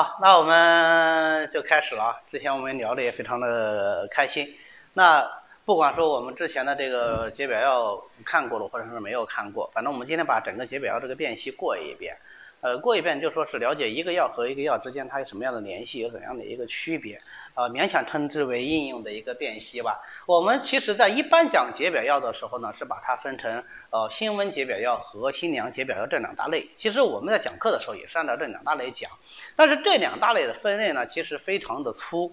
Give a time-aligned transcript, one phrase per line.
[0.00, 2.20] 好，那我们就开始了啊。
[2.30, 4.54] 之前我们聊的也非常的开心。
[4.92, 5.28] 那
[5.64, 12.16] 不管说我们之前的这个解表药看过了，或者是没有看过，反正我们今天把整个解表药这个辨析过一遍。
[12.60, 17.20] 呃，过一遍就说是了解一个药和一个药之间它有什么样的联系，有怎样的一个区别。
[17.58, 20.00] 呃，勉强称之为应用的一个辨析吧。
[20.26, 26.70] 我们其实在一般讲解表药的时候呢，是把它分成呃辛温解表药和辛凉解表药这两大类。
[26.76, 29.10] 其实我们在讲课的时候也是按照这两大类讲，
[29.56, 32.32] 但是这两大类的分类呢，其实非常的粗。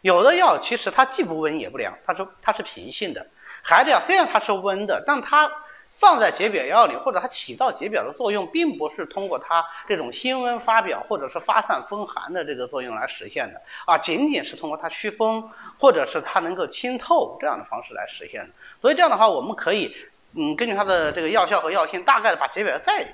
[0.00, 3.24] 有的药其实它既不温也不凉，它是它是平性的。
[3.62, 5.48] 还子药虽然它是温的，但它。
[5.94, 15.48] 放在解表药里，或者它起到解表的作用，并不是通过它这种辛温发表或者是发散风寒的这个作用来实现的啊，仅仅是通过它祛风，
[15.78, 18.50] 或者是它能够清透这样的方式来实现的。
[18.80, 19.96] 所以这样的话，我们可以
[20.34, 23.06] 嗯，根据它的这个药效和药性，大概的把解表再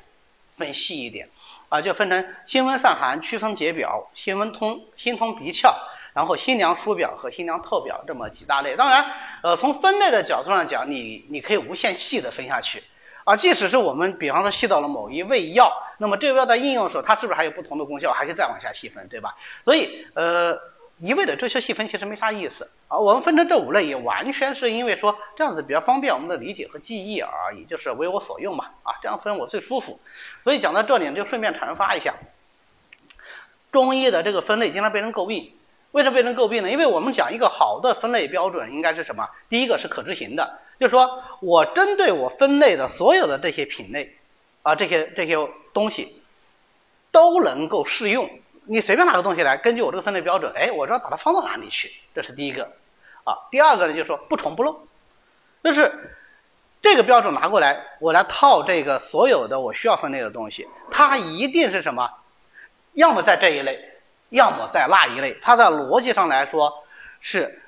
[0.56, 1.28] 分细一点
[1.68, 5.74] 啊，就分成辛温散寒、祛风解表、辛温通心通鼻窍。
[6.12, 9.06] 然后辛凉疏表和辛凉透表这么几大类，当然，
[9.42, 12.82] 呃，从分类的角度上讲，你你可以无限细的分下去，
[13.24, 19.36] 啊，即使是我们比方说细到了某一味药，那么这个药在应用的时候，它是不是还有不同的功效，还可以再往下细分，对吧？
[19.64, 20.58] 所以，呃，
[20.98, 22.98] 一味的追求细分其实没啥意思啊。
[22.98, 30.00] 我们分成这五类，也完全是因为说这样子比较方便我们的理解和记忆而已，就是为我所用嘛，啊，这样分我最舒服。
[30.42, 32.14] 所以讲到这里就顺便阐发一下，
[33.70, 35.52] 中医的这个分类经常被人诟病。
[35.92, 36.70] 为什么被人诟病呢？
[36.70, 39.28] 因为我们讲一个好的分类标准应该是什么？
[39.48, 44.16] 第一个是可执行的，就是说我针对我分类的所有的这些品类，
[44.62, 45.36] 啊，这些这些
[45.72, 46.22] 东西
[47.10, 48.30] 都能够适用。
[48.66, 52.70] 你随便拿个东西来，根据我这个分类标准，哎，我知道把它放到哪里去，这是第一个。
[53.24, 54.86] 啊，第二个呢，就是说不重不漏，
[55.64, 55.92] 就是
[56.80, 62.08] 这个标准拿过来，我来套这个所有的我需要分类的东西，它一定是什么？
[62.92, 63.90] 要么在这一类。
[64.30, 66.84] 要么在那一类，它的逻辑上来说
[67.20, 67.60] 是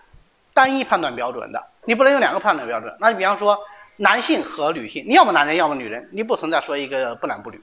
[0.54, 2.96] 单一判断标准的，你不能用两个判断标准。
[3.00, 3.58] 那你比方说
[3.96, 7.62] 男性和女性，你要么男人要么女人，你不存在说一个不男不女，是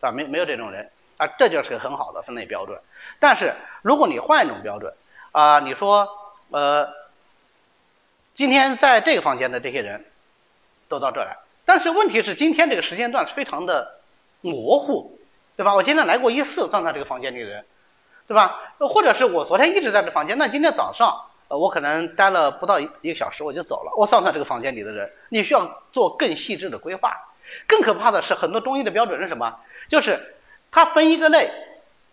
[0.00, 0.10] 吧？
[0.10, 2.78] 没没有这种人啊，这就是个很好的分类标准。
[3.18, 3.52] 但是
[3.82, 4.92] 如果你换一种标准
[5.32, 6.08] 啊，你说
[6.50, 6.88] 呃，
[8.32, 10.04] 今天在这个房间的这些人
[10.88, 14.00] 都到这来，但是问题是今天这个时间段是非常的
[14.40, 15.18] 模糊，
[15.56, 15.74] 对吧？
[15.74, 17.64] 我今天来过一次，算算这个房间里的人。
[18.30, 18.60] 对吧？
[18.78, 23.92] 或者是我昨天一直在这房间，那今天早上，呃，我可能待了不到一一个小时，我就走了。
[23.96, 27.12] 我算算这个房间里的人，你需要做更细致的规划。
[27.66, 29.58] 更可怕的是，很多中医的标准是什么？
[29.88, 30.36] 就是
[30.70, 31.50] 它分一个类，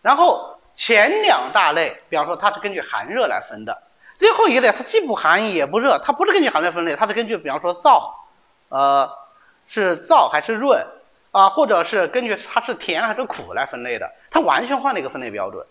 [0.01, 3.84] 然后前两大类，比方说它是根据寒热来分的，
[4.17, 8.01] 最后一类它既不寒也不热，它不是根据寒热分类，它是根据比方说燥，
[8.69, 9.07] 呃，
[9.67, 10.84] 是燥还是润
[11.29, 15.63] 啊，或者是根据它是甜还是苦来分类的，它完全换了一个分类标准。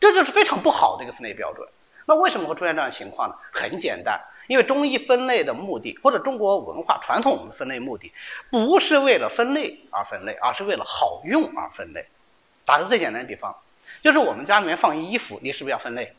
[0.00, 1.68] 这就是非常不好的一个分类标准。
[2.06, 3.36] 那为什么会出现这样的情况呢？
[3.52, 4.18] 很简单，
[4.48, 8.12] 因为中医分类的目的，或者中国文化传统分类目的，
[8.50, 12.04] 不是为了分类而分类，而是为了好用而分类。
[12.64, 13.54] 打个最简单的比方，
[14.02, 16.12] 就是我们家里面放衣服，你是不是要分类？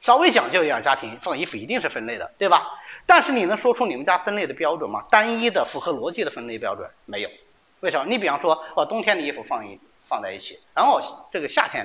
[0.00, 2.78] 稍微讲究一点家庭放衣服一定是分类的，对吧？
[3.06, 5.04] 但是你能说出你们家分类的标准吗？
[5.10, 7.30] 单一的、符合逻辑的分类标准没有。
[7.80, 8.04] 为什么？
[8.06, 11.00] 你比方说，哦，冬天的衣服放一放在一起，然后
[11.32, 11.84] 这个夏天。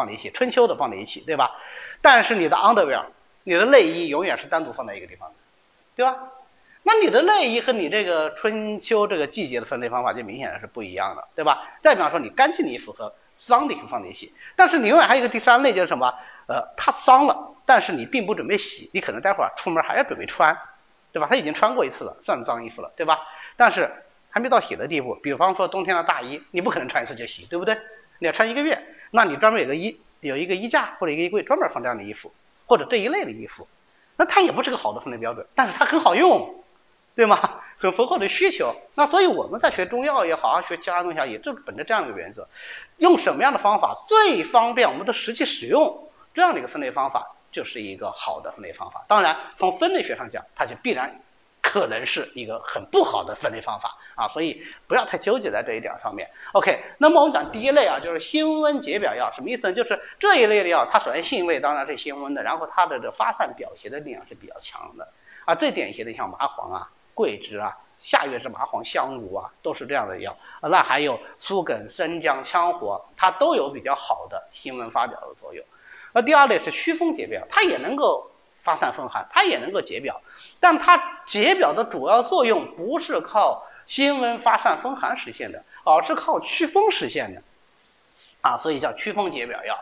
[0.00, 1.50] 放在一起，春秋的放在一起，对吧？
[2.00, 3.04] 但是你的 underwear，
[3.44, 5.34] 你的内衣永远是单独放在一个地方的，
[5.94, 6.16] 对吧？
[6.84, 11.68] 那你的内衣和你这个春秋这个季节的分类方法就明显是不一样的，对吧？
[11.82, 16.10] 再比方说，你干净的衣服和脏的衣服放在一起，但是你永远还有一个第三类，就是什么？
[16.46, 20.56] 呃，它脏了，但是你并不准备洗，你可能待会儿出门还要准备穿，
[21.12, 21.26] 对吧？
[21.28, 23.18] 它已经穿过一次了，算脏衣服了，对吧？
[23.56, 23.88] 但是
[24.30, 25.14] 还没到洗的地步。
[25.22, 27.78] 比方说冬天的大衣，你不可能穿一次就洗，对不对？
[28.18, 28.82] 你要穿一个月。
[29.10, 32.32] 那你专门有个衣有一个衣架或者一个衣柜专门放这样的衣服，
[32.66, 33.66] 或者这一类的衣服，
[34.16, 36.62] 那它也不是个好的分类标准，但是它很好用，
[37.14, 37.38] 对吗？
[37.80, 38.76] 很符合我的需求。
[38.94, 42.46] 那所以我们在学中药也好，学其他东西也就本着这样一个原则，
[42.98, 49.02] 用什么样的方法最方便我们的实际使用，这样的一个分类方法就是一个好的分类方法。
[49.08, 51.18] 当然，从分类学上讲，它就必然。
[51.62, 56.28] 可能是一个很不好的分类方法啊，所以不要太纠结在这一点上面。
[56.52, 59.74] OK，那么我们讲第一类啊，就是辛温解表药，什么意思呢？
[59.74, 65.06] 就是这一类的药，它首先性味当然是辛温的，然后它的这发散表邪的力量是比较强的
[65.44, 65.54] 啊。
[65.54, 70.36] 最典型的像麻黄啊、桂枝啊、下月是麻黄、香茹啊，都是这样的药。
[70.62, 75.64] 那还有苏梗、生姜、羌活，它都有比较好的辛温发表的作用。
[76.12, 78.28] 那第二类是祛风解表，它也能够。
[78.62, 80.20] 发散风寒，它也能够解表，
[80.60, 87.42] 但它解表的主要作用不是靠辛温发散风寒实现的，而是靠祛风实现的，
[88.42, 89.76] 啊，所以叫祛风解表药。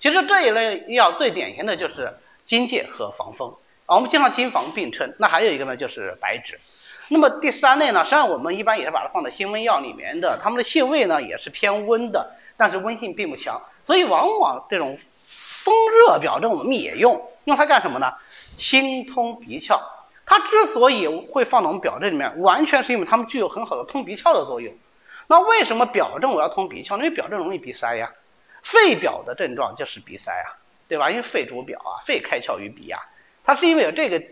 [0.00, 2.12] 其实这一类药最典型的就是
[2.44, 3.54] 荆芥和防风
[3.86, 5.14] 啊，我们经常荆防并称。
[5.18, 6.58] 那还有一个呢，就是白芷。
[7.08, 14.96] 那么第三类呢，实际上我们一般也是把它放在辛温药里面的，它们的性味呢也是偏温的，但是温性并不强，所以往往这种
[15.28, 18.10] 风热表症我们也用，用它干什么呢？
[18.58, 19.78] 心通鼻窍。
[20.32, 24.74] 它之所以会放到我们表证里面，完全是因为它们具有很好的通鼻窍的作用。
[25.26, 26.96] 那为什么表症我要通鼻窍？
[26.96, 28.10] 因为表症容易鼻塞呀，
[28.62, 30.56] 肺表的症状就是鼻塞啊，
[30.88, 31.10] 对吧？
[31.10, 32.98] 因为肺主表啊，肺开窍于鼻呀，
[33.44, 34.22] 它是因为有这个。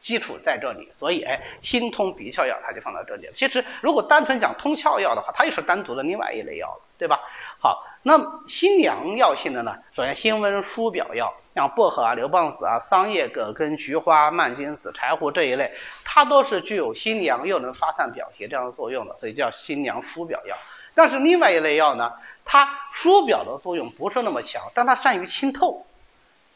[0.00, 3.32] 基础在这里，所以哎，心通鼻窍药它就放到这里了。
[3.34, 7.20] 其实如果单纯讲通窍药的话，它又是单独的另外一类药了，对吧？
[7.58, 9.76] 好，那辛凉药性的呢？
[9.94, 15.70] 首先辛温疏表药，像薄荷啊、牛蒡子啊、桑叶、葛根、菊花、蔓荆子、柴胡这一类，
[16.06, 20.56] 它都是具有辛凉又能发散表邪这样的作用的，所以叫辛凉疏表药。
[20.94, 22.10] 但是另外一类药呢，
[22.46, 25.84] 它疏表的作用不是那么强，但它善于清透，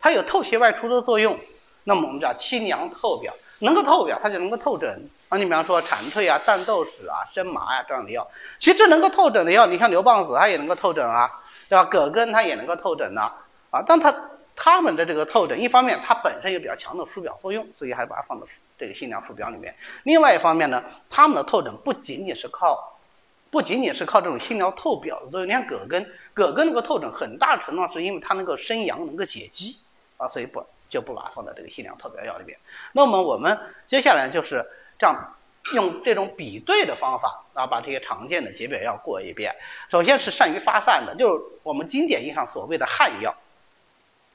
[0.01, 1.39] 它有透邪外出的作用。
[1.85, 4.89] 那么我们叫清凉透表，能够透表，它就能够透疹
[5.29, 5.37] 啊。
[5.37, 8.25] 你比方说蝉蜕啊、淡豆豉啊、生麻呀这样的药，
[8.61, 11.29] 其实能够透疹的药，你像牛蒡子它也能够透疹啊，
[11.73, 11.87] 对吧？
[11.87, 13.33] 葛根它也能够透疹呢，
[13.71, 14.15] 啊，但它
[14.55, 18.47] 它们的这个透疹，一方面它本身有比较强的疏表作用，所以还是把它放到
[18.77, 19.75] 这个辛凉疏表里面。
[20.03, 22.99] 另外一方面呢，它们的透疹不仅仅是靠，
[23.51, 25.49] 不仅仅是靠这种辛凉透表的作用。
[25.49, 29.77] 你看葛根，葛根那个透疹很大程度上是因为它能够生阳，能够解肌
[30.19, 30.63] 啊，所以不。
[30.93, 32.59] 就不把它放在这个辛凉透表药里面。
[32.93, 34.63] 那么我们接下来就是
[34.99, 35.35] 这样，
[35.75, 39.55] 用这种比对的方法啊，把这些常见的解表药过一遍。
[39.91, 43.35] 首先是善于发散的，就是我们经典意义上所谓的汗药。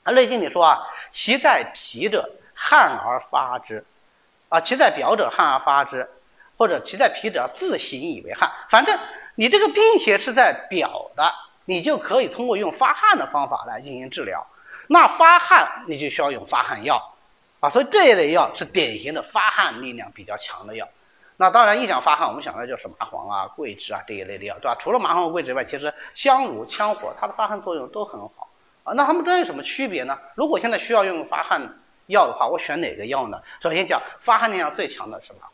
[0.03, 0.79] 啊，《内经》里说啊，
[1.11, 3.83] 其在皮者，汗而发之；
[4.47, 6.07] 啊，其在表者，汗而发之；
[6.57, 8.49] 或者其在皮者，自行以为汗。
[8.69, 8.97] 反正
[9.35, 11.33] 你这个病邪是在表的，
[11.65, 14.47] 你就可以通过用发汗的方法来进行治疗。
[14.87, 17.13] 那发汗你就需要用发汗药，
[17.59, 20.87] 啊，所以这一类药是典型的发汗力量比较强的药。
[21.39, 24.75] 那当然一讲发汗，我们想到就是麻黄啊、桂枝啊这一类的药，对吧？
[24.79, 28.49] 除了麻黄和桂枝以外，其实香炉、羌活它的发汗作用都很好
[28.83, 28.93] 啊。
[28.93, 30.17] 那它们之间有什么区别呢？
[30.35, 31.61] 如果现在需要用发汗
[32.07, 33.39] 药的话，我选哪个药呢？
[33.61, 35.47] 首先讲发汗力量最强的是麻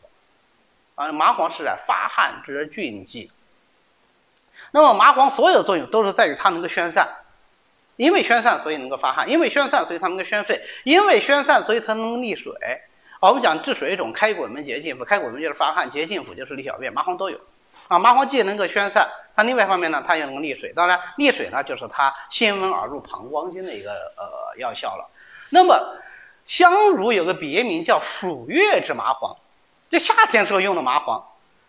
[0.95, 3.29] 黄，啊，麻黄是发汗之菌剂。
[4.71, 7.07] 那么麻黄所有的作用都是在于它能够宣散。
[7.95, 12.51] 因为宣散，所以能够发汗；因为宣散，所以它能够宣肺；因为宣散，所以它能利水。
[13.29, 15.05] 我们讲治水肿，开滚门、结净腑。
[15.05, 16.91] 开滚门就是发汗，结净腑就是利小便。
[16.91, 17.39] 麻黄都有。
[17.87, 20.73] 啊，麻黄既能够宣散，它另外一方面呢，它也能够利水。
[20.75, 25.09] 当然，利水呢，就是它辛温而入膀胱经的一个呃药效了。
[25.51, 25.73] 那么，
[26.45, 29.33] 香茹有个别名叫暑月之麻黄，
[29.89, 31.23] 这夏天时候用的麻黄，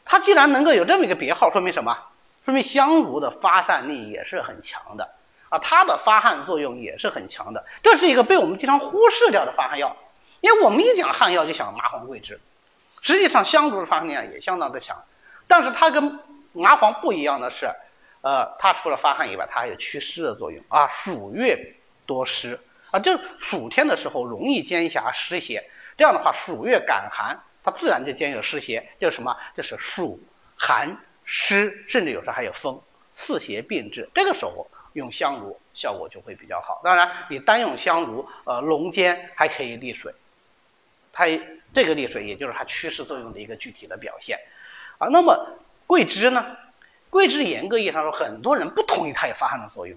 [0.05, 1.97] 它既然能够有这么一个别号，说明什么？
[2.45, 5.09] 说明香茹的发散力也是很强的。
[5.51, 9.97] 啊，它的发汗作用也是很强的，这是一个被我们经常忽视掉的发汗药。
[10.45, 12.39] 因为我们一讲汗药就想麻黄、桂枝，
[13.01, 14.95] 实际上香茹的发汗力量也相当的强。
[15.47, 16.21] 但是它跟
[16.53, 17.65] 麻黄不一样的是，
[18.21, 20.87] 呃，它除了发汗以外，它还有祛湿的作用啊。
[20.89, 21.59] 暑月
[22.05, 22.61] 多湿
[22.91, 29.35] 啊，就暑天的时候容易兼狭湿邪，这样的话，暑月感寒，它自然就兼有湿邪，就是什么？
[29.57, 30.21] 就是暑
[30.59, 32.79] 寒湿，甚至有时候还有风，
[33.15, 34.07] 四邪并治。
[34.15, 34.67] 这个时候。
[34.95, 36.81] 用香炉效果就会比较好。
[36.85, 40.15] 当然，你单用香炉，呃，龙尖还可以利水，
[41.15, 41.25] 它
[41.73, 44.39] 这个利水也就是它祛湿作用的一个具体的表现。
[44.99, 46.45] 啊，那么桂枝呢？
[47.09, 49.97] 桂枝严格意义上说，很多人不同意它有发汗的作用。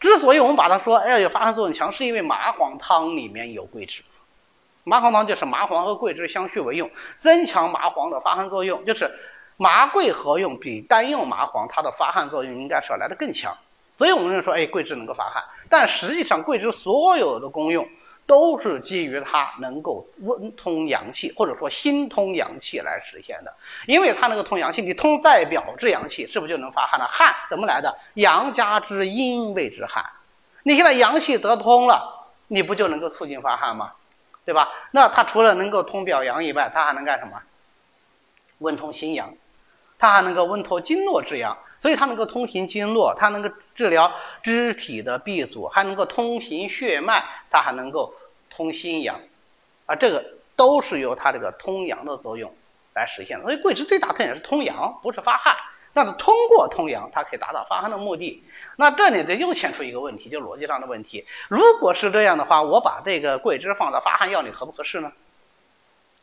[0.00, 4.02] 之所以我们把它说，哎，有发汗作用强，是因为麻黄汤里面有桂枝。
[4.84, 8.84] 麻黄汤就是麻黄和桂枝相续为用，增强麻黄的发汗作用。
[8.84, 9.12] 就是
[9.56, 13.56] 麻桂合用比单用麻黄，它的发汗作用应该是要来的更强。
[13.96, 17.86] 所以我们就说，哎，桂枝能够发汗，但实际上桂枝所有的功用
[18.28, 23.54] 都是基于它能够温通阳气，或者说心通阳气来实现的。
[23.86, 27.06] 因为它能够通阳气，你通在表之阳气，是不是就能发汗了？
[27.06, 27.96] 汗怎么来的？
[28.14, 30.04] 阳加之阴谓之汗。
[30.62, 33.92] 你现在阳气得通了，你不就能够促进发汗吗？
[34.44, 34.68] 对吧？
[34.90, 37.40] 那它除了能够通表阳以外，它还能干什么？
[38.58, 39.32] 温通心阳，
[39.98, 41.56] 它还能够温通经络之阳。
[41.80, 48.12] 所以它能够通行经络，它能够治疗肢体的闭阻，还能够通行血脉，它还能够
[48.58, 49.20] 通心阳，
[49.86, 52.52] 啊，这个都是由它这个通阳的作用
[52.92, 53.44] 来实现的。
[53.44, 55.56] 所以桂枝最大特点是通阳，不是发汗，
[55.94, 58.42] 但是通过通阳，它可以达到发汗的目的。
[58.76, 61.24] 那这里就又牵出一个问题，就逻辑上的问题。
[61.48, 65.12] 如果是这样的话，我把这个桂枝放到发汗药里合不合适呢？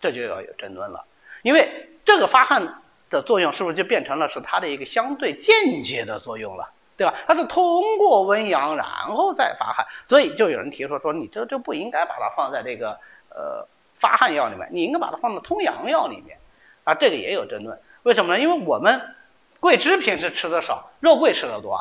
[0.01, 1.05] 这就要有争论了，
[1.41, 2.81] 因为这个发汗。
[3.07, 6.71] 的作用是不是就变成了是它的一个相对间接的作用了？
[6.97, 7.13] 对吧？
[7.27, 12.97] 它是通过温阳然后再发汗，所以就有人提出说，你这就不应该把它放在这个
[13.29, 16.37] 呃发汗药里面，你应该把它放在通阳药里面
[16.85, 16.93] 啊。
[16.93, 18.39] 这个也有争论，为什么呢？
[18.39, 19.13] 因为我们
[19.59, 21.77] 桂枝平时吃的少，肉桂吃的多，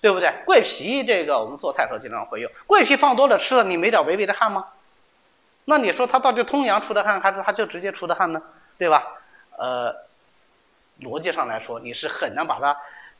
[0.00, 0.32] 对不对？
[0.44, 4.68] 桂皮这个我们做菜时候经常会用，桂皮放多了吃了，你没点微微的汗吗？
[5.64, 8.40] 那你说它到底通阳出的汗，还是它就直接出的汗呢？
[8.78, 9.08] 对吧？
[9.58, 9.92] 呃，
[11.00, 12.76] 逻辑上来说，你是很难把它。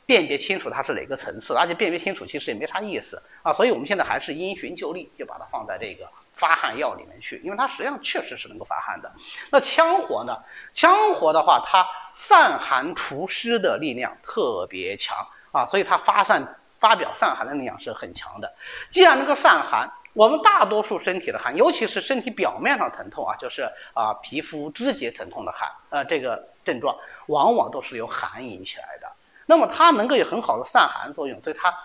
[0.07, 9.11] 辨别清楚它是哪个层次，而且辨别清楚其实也没啥意思啊，所以我们现在还是因循旧例，就把它放在这个发汗药里面去，因为它实际上确实是能够发汗的。
[9.51, 10.41] 那羌活呢？
[10.73, 15.17] 羌活的话，它散寒除湿的力量特别强
[15.51, 16.41] 啊，所以它发散
[16.79, 18.55] 发表散寒的力量是很强的。
[18.89, 26.95] 既然能够散寒，我们大多数身体的寒，尤其是身体表面上疼痛啊，就是啊皮肤肢节疼痛的寒，呃这个症状
[27.27, 29.06] 往往都是由寒引起来的。
[29.47, 31.75] 那么它能够有很好的散寒作用，所以它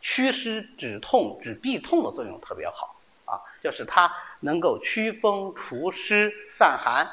[0.00, 7.06] 祛湿止痛止痹痛的作用特别好啊，就是它能够祛风除湿散寒，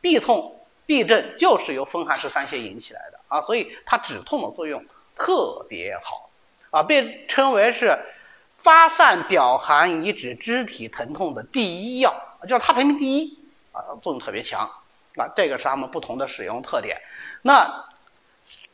[0.00, 4.82] 痹痛痹症就是由风寒湿三邪引起来的啊，所以它止痛的作用
[5.16, 6.30] 特别好
[6.70, 7.98] 啊，被称为是
[8.56, 13.38] 发散表寒以止肢体疼痛的第一药，就是它排名第一
[13.72, 14.70] 啊，作用特别强
[15.16, 17.00] 啊，这个是它们不同的使用特点。
[17.42, 17.84] 那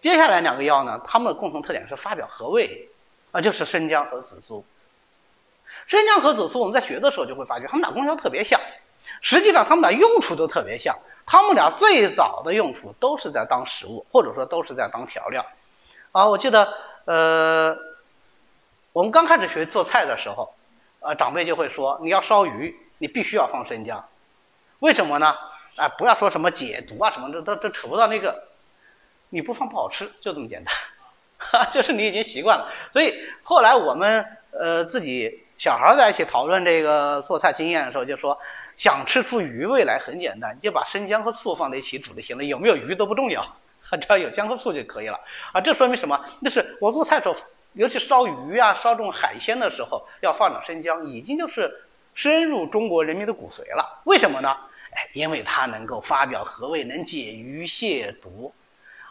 [0.01, 2.89] 接下来两个药呢，它们的共同特点是发表合味，
[3.33, 4.65] 啊，就是生姜和紫苏。
[5.87, 8.59] 生姜和紫苏，我们在学的时候就会发觉，它们俩功效特别像，
[9.21, 10.99] 实际上它们俩用处都特别像。
[11.27, 15.45] 它们俩最早的用处都是在当食物，或者说都是在当调料。
[16.13, 16.73] 啊，我记得，
[17.05, 17.77] 呃，
[18.93, 20.53] 我们刚开始学做菜的时候，
[21.01, 24.09] 呃，长辈就会说，你要烧鱼，你必须要放生姜，
[24.81, 25.37] 为什么呢？
[25.77, 28.50] 啊，不要说什么解毒啊什么，这都这扯不到那个。
[29.31, 30.75] 你不放不好吃，就这么简单，
[31.39, 32.71] 哈， 就是你已经习惯了。
[32.93, 38.39] 所以后来我们呃自己小孩在一起讨论这个做菜经验的时候，就说
[38.77, 43.47] 想吃出鱼味来很简单，就把生姜和醋放在一起煮就行了，有没有鱼都不重要，
[43.93, 45.19] 只要有姜和醋就可以了。
[45.53, 46.19] 啊，这说明什么？
[46.41, 47.35] 那是我做菜时候，
[47.75, 51.71] 尤其烧鱼啊、烧这种海鲜的时候，要放点生姜，已经就是
[52.15, 54.03] 深入中国人民的骨髓了。
[54.05, 54.57] 为什么呢？
[54.93, 58.53] 哎，因为它能够发表和味，能解鱼蟹毒。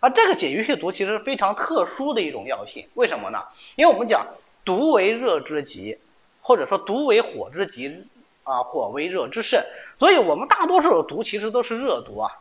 [0.01, 3.43] 而这个解鱼泻毒其实非常特殊的一种药性，为什么呢？
[3.75, 4.25] 因为我们讲
[4.63, 5.97] 毒为热之极，
[6.41, 8.07] 或者说毒为火之极，
[8.43, 9.61] 啊，火为热之盛，
[9.97, 12.31] 所以我们大多数的毒其实都是热毒啊，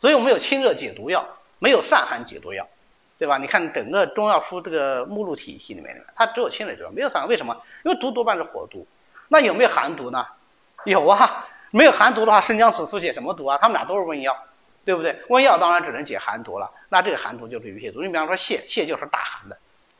[0.00, 1.26] 所以我们有清热解毒药，
[1.58, 2.66] 没有散寒解毒药，
[3.18, 3.38] 对吧？
[3.38, 7.28] 你看整个中药书这个目录体系里面，里面它只有清热解毒，没有散寒。
[7.28, 7.56] 为什么？
[7.84, 8.86] 因为毒多半是火毒，
[9.28, 10.24] 那有没有寒毒呢？
[10.84, 13.58] 有啊，没有寒毒的话，生姜、紫苏解什么毒啊？
[13.60, 14.36] 他们俩都是温药。
[14.84, 15.20] 对不对？
[15.28, 18.02] 温药当然只能解寒毒了，那这个寒毒就是鱼泻毒。
[18.02, 19.56] 你比方说泻，泻就是大寒的，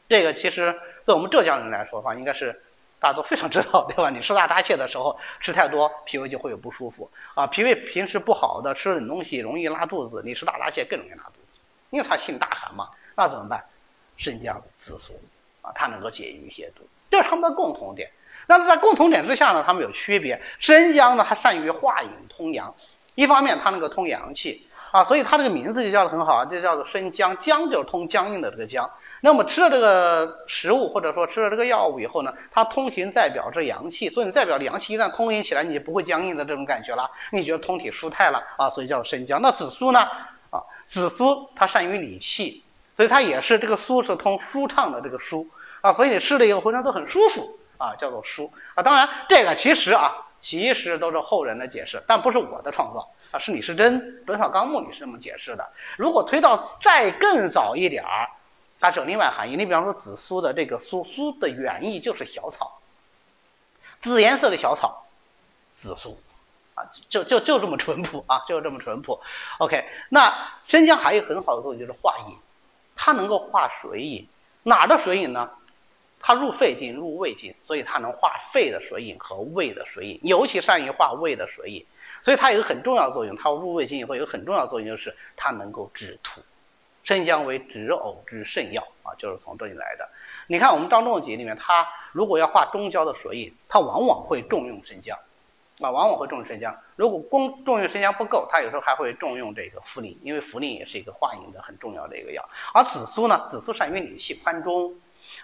[0.09, 2.53] 这个其实在我们浙江人来说的话，应该是
[2.99, 4.11] 大家都非常知道， 对吧？
[4.11, 7.47] 你吃大闸蟹的时候吃太多，脾胃就会有不舒服啊。
[7.47, 11.61] 脾胃平时不好的，吃冷东西容易拉肚子，你吃大闸蟹更容易拉肚子，
[11.91, 12.89] 因为它性大寒嘛。
[13.17, 13.63] 那怎么办？
[14.17, 15.13] 生姜、紫苏
[15.63, 18.11] 啊，它能够解鱼泻毒，这是它们的共同点。
[18.47, 20.41] 那么在共同点之下呢，它们有区别。
[20.59, 22.75] 生姜呢，它善于化饮通阳，
[23.15, 24.67] 一方面它能够通阳气。
[24.91, 28.91] 啊，所以它这个名字就叫的很好啊，就叫做生姜，姜就是通僵硬的这个姜。
[29.23, 39.41] 那么吃了这个食物或者说吃了这个药物以后呢，它通行在表这阳气，所以你代表阳气一旦通行起来，你就不会僵硬的这种感觉了，你觉得通体舒泰了啊，所以叫生姜。
[39.43, 40.01] 那紫苏呢？
[40.51, 42.65] 啊，紫苏它善于理气，
[42.97, 45.47] 所以它也是这个苏是通舒畅的这个舒
[45.83, 47.47] 啊，所以你吃了以后浑身都很舒服
[47.79, 48.83] 啊，叫做舒啊。
[48.83, 53.07] 当然这个其实啊，其实都是后人的解释，但不是我的创造。
[53.31, 55.73] 啊，是李时珍《本草纲目》里是这么解释的。
[55.97, 58.29] 如果推到再更早一点儿，
[58.81, 59.57] 它是有另外含义。
[59.57, 62.81] 你比方说紫苏的这个苏苏的原意就是小草，
[63.99, 65.07] 紫颜色的小草，
[65.73, 66.19] 紫苏，
[66.75, 69.21] 啊，就就就这么淳朴啊，就这么淳朴。
[69.59, 70.35] OK，那
[70.67, 72.37] 生姜还有很好的作用就是化饮，
[72.97, 74.27] 它能够化水饮。
[74.63, 75.51] 哪的水饮呢？
[76.23, 81.87] 它入肺经、入胃经，所以它能化肺的水饮和胃的水饮，尤其善于化胃的水饮。
[82.23, 86.41] 所以它有个很重要的作用，它入胃经以后有个很重要的作用，就是它能够止吐。
[87.03, 90.07] 生姜为止呕之圣药啊，就是从这里来的。
[90.47, 95.17] 你看我们张仲景里面，他如果要化中焦的水饮，他往往会重用生姜，
[95.81, 96.77] 啊，往往会重用生姜。
[96.97, 102.47] 如果光重用生姜不够，他有时候还会重用这个茯苓，因为茯苓也是一个化饮的很重要的一个药。
[102.75, 104.95] 而紫苏呢，紫苏善于理气宽中，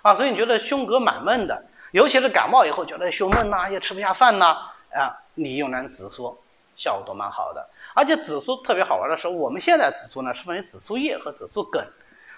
[0.03, 4.59] 啊，所以你觉得胸膈满闷的，尤其是感冒以后觉得胸闷呐，也吃不下饭呐，
[4.93, 6.39] 啊，你用点紫苏。
[6.77, 11.83] 效果都蛮好的，而且紫苏特别好玩的时候，我们现在紫苏呢是分为紫苏叶和紫苏梗，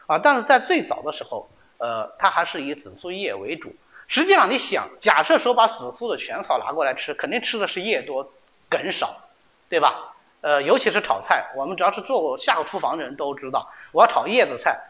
[0.07, 3.75] 啊，但是在最早的时候，呃，它还是以紫苏叶为主。
[4.07, 8.33] 实际上，你想，假设说把紫苏的全草拿过来吃，肯定吃的是叶多
[8.71, 9.15] 梗少，
[9.69, 10.15] 对吧？
[10.41, 14.81] 呃，尤其是炒菜，我们只要是做过下过厨房的人都知道，我要炒叶子菜，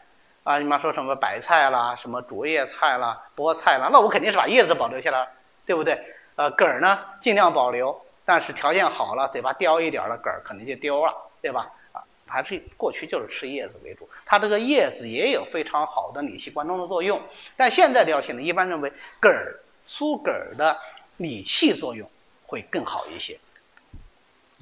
[0.43, 5.27] 啊，你妈说什么白菜啦，什么竹叶菜啦，菠菜啦，那我肯定是把叶子保留下来，
[5.65, 5.99] 对不对？
[6.35, 7.99] 呃，梗呢尽量保留，
[8.29, 11.67] 但是条件好了，嘴巴叼一点的梗儿可能就丢了，对吧？
[11.91, 17.19] 啊，还是过去就是吃叶子为主，它这个叶子也有非常好的理气关中的作用，
[17.57, 20.77] 但现在料性呢，一般认为梗儿疏梗儿的
[21.17, 22.07] 理气作用
[22.45, 23.35] 会更好一些。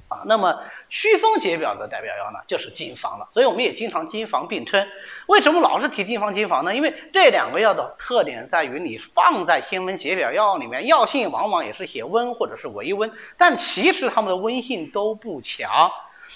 [0.08, 3.28] 啊，那么祛风解表的代表药呢，就是金防了。
[3.32, 4.86] 所以我们也经常金防并称。
[5.26, 6.74] 为什么老是提金防金防呢？
[6.74, 15.70] 因为这两个药的特点在于，你放在新温解表药里面，药性往往也是写温或者是微温，但其实它们的温性都不强。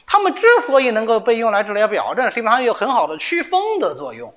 [0.07, 4.35] 它们之所以能够被用来治疗表症，是因为它有很好的祛风的作用。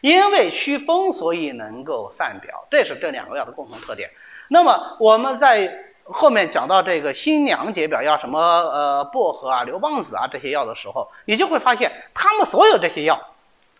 [0.00, 4.08] 因为祛风，所以能够散表，这是这两个药的共同特点。
[4.48, 13.18] 那么我们在后面讲到这个新娘解表药，什么呃薄荷啊、刘邦子啊这些药的时候，你就会发现，他们所有这些药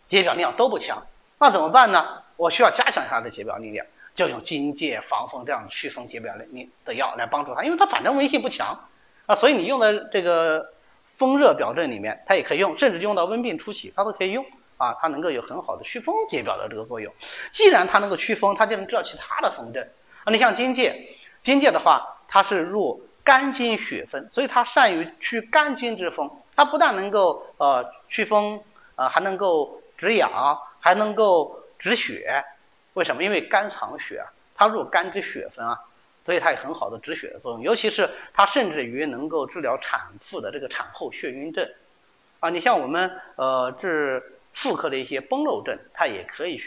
[0.06, 1.02] 解表力量都不强。
[1.38, 2.22] 那怎么办呢？
[2.36, 8.78] 我需要加强它的解表力量，就用荆芥、防风这样祛风解表的力的药来帮助它，因为它反正温性不强
[9.26, 10.64] 啊，所以你用的这个
[11.14, 14.44] 风热表症里面，它也可以用，甚至用到温病初期，它都可以用
[14.76, 17.12] 啊，它能够有很好的祛风解表的这个作用。
[17.52, 19.82] 既然它能够祛风，它就能治疗其他的风症
[20.24, 20.30] 啊。
[20.30, 22.14] 你像荆芥，荆芥的话。
[22.28, 26.30] 它是入肝经血分，所以它善于祛肝经之风。
[26.54, 28.62] 它不但能够呃祛风，
[28.96, 30.30] 呃还能够止痒，
[30.78, 32.44] 还能够止血。
[32.94, 33.22] 为什么？
[33.22, 34.22] 因为肝藏血，
[34.54, 35.78] 它入肝之血分啊，
[36.24, 37.62] 所以它有很好的止血的作用。
[37.62, 41.68] 尤其是它甚至于能够治疗产妇的这个产后血晕症
[42.40, 42.50] 啊。
[42.50, 44.20] 你像我们呃治
[44.52, 46.60] 妇科的一些崩漏症，它也可以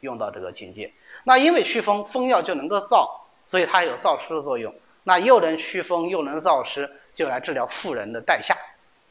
[0.00, 0.92] 用到这个荆芥。
[1.22, 3.08] 那因为祛风，风药就能够燥，
[3.48, 4.74] 所以它有燥湿的作用。
[5.08, 8.54] 那又能祛风又能燥湿，就来治疗妇人的带下，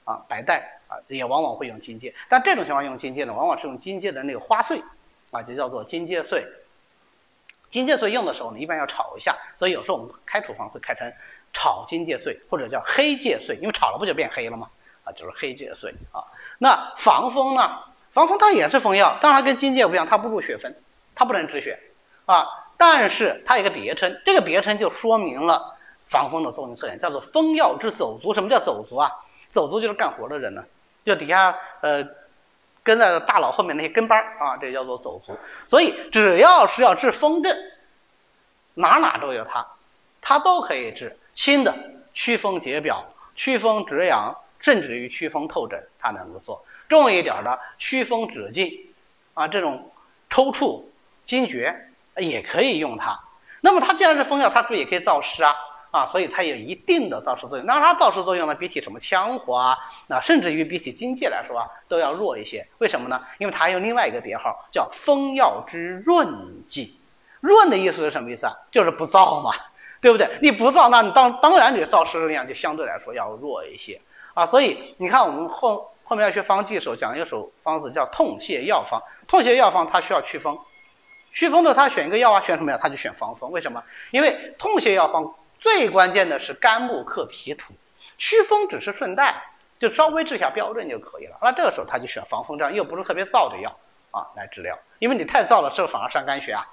[0.05, 2.13] 啊，白带啊，也往往会用荆芥。
[2.29, 4.79] 但这种情况用荆芥呢，往往是用荆芥的那个花碎，
[5.31, 6.45] 啊，就叫做荆芥碎。
[7.67, 11.11] 荆芥碎用的时候呢，一般要炒一下，所以有时候我们开处方会开成
[11.51, 14.69] 炒荆芥碎，或者叫黑芥碎，因为炒了不就变黑了吗？
[15.03, 16.21] 啊，就是黑芥碎啊。
[16.59, 17.81] 那防风呢？
[18.11, 20.75] 防风它也是风药，当然跟荆芥不一样，它不入血分，
[21.15, 21.79] 它不能止血，
[22.27, 22.45] 啊，
[22.77, 25.73] 但是它有个别称，这个别称就说明了。
[26.07, 28.33] 防风的作用特点叫做风药之走卒。
[28.33, 29.11] 什么叫走卒啊？
[29.51, 30.63] 走卒就是干活的人呢，
[31.03, 32.05] 就底下呃
[32.83, 35.35] 跟在大佬后面那些跟班儿啊，这叫做走卒。
[35.67, 37.57] 所以只要是要治风症，
[38.75, 39.65] 哪哪都有它，
[40.21, 41.17] 它都可以治。
[41.33, 41.73] 轻的
[42.13, 48.79] 祛风解表、祛风止痒，甚至于祛风透疹，它能够做；重一点的祛风止痉
[49.33, 49.91] 啊，这种
[50.29, 50.83] 抽搐、
[51.23, 53.19] 惊厥也可以用它。
[53.61, 55.55] 那么它既然是风药，它是不是也可以燥湿啊？
[55.91, 57.65] 啊，所以它有一定的燥湿作用。
[57.65, 62.67] 那它燥湿作用呢，比起什么羌活啊，那甚至于比起荆芥来说啊，都要弱一些。
[62.79, 63.21] 为什么呢？
[63.37, 66.99] 因为它还有另外一个别号，叫风药之润剂。
[67.39, 68.53] 润的意思是什么意思啊？
[68.71, 69.53] 就是不燥嘛，
[70.01, 70.27] 对不对？
[70.41, 74.01] 你不燥，那你当当然你的燥湿力量就相对来说要弱一些
[74.33, 74.45] 啊。
[74.45, 79.01] 所以你看，我们后后面要学方剂的时候，讲一首方子叫痛泻药方。
[79.27, 80.57] 痛泻药方它需要祛风，
[81.33, 82.79] 祛风的他选一个药啊，选什么呀？
[82.81, 83.51] 他就选防风。
[83.51, 83.83] 为什么？
[84.11, 85.33] 因为痛泻药方。
[85.67, 87.73] 最关键的是肝木克脾土，
[88.17, 89.43] 祛风只是顺带，
[89.81, 91.37] 就稍微治下标准就可以了。
[91.41, 93.77] 那这个时候他就选防风这样又不是特别燥的药
[94.11, 96.65] 啊来治疗，因为你太燥了，是不是反而伤肝血啊？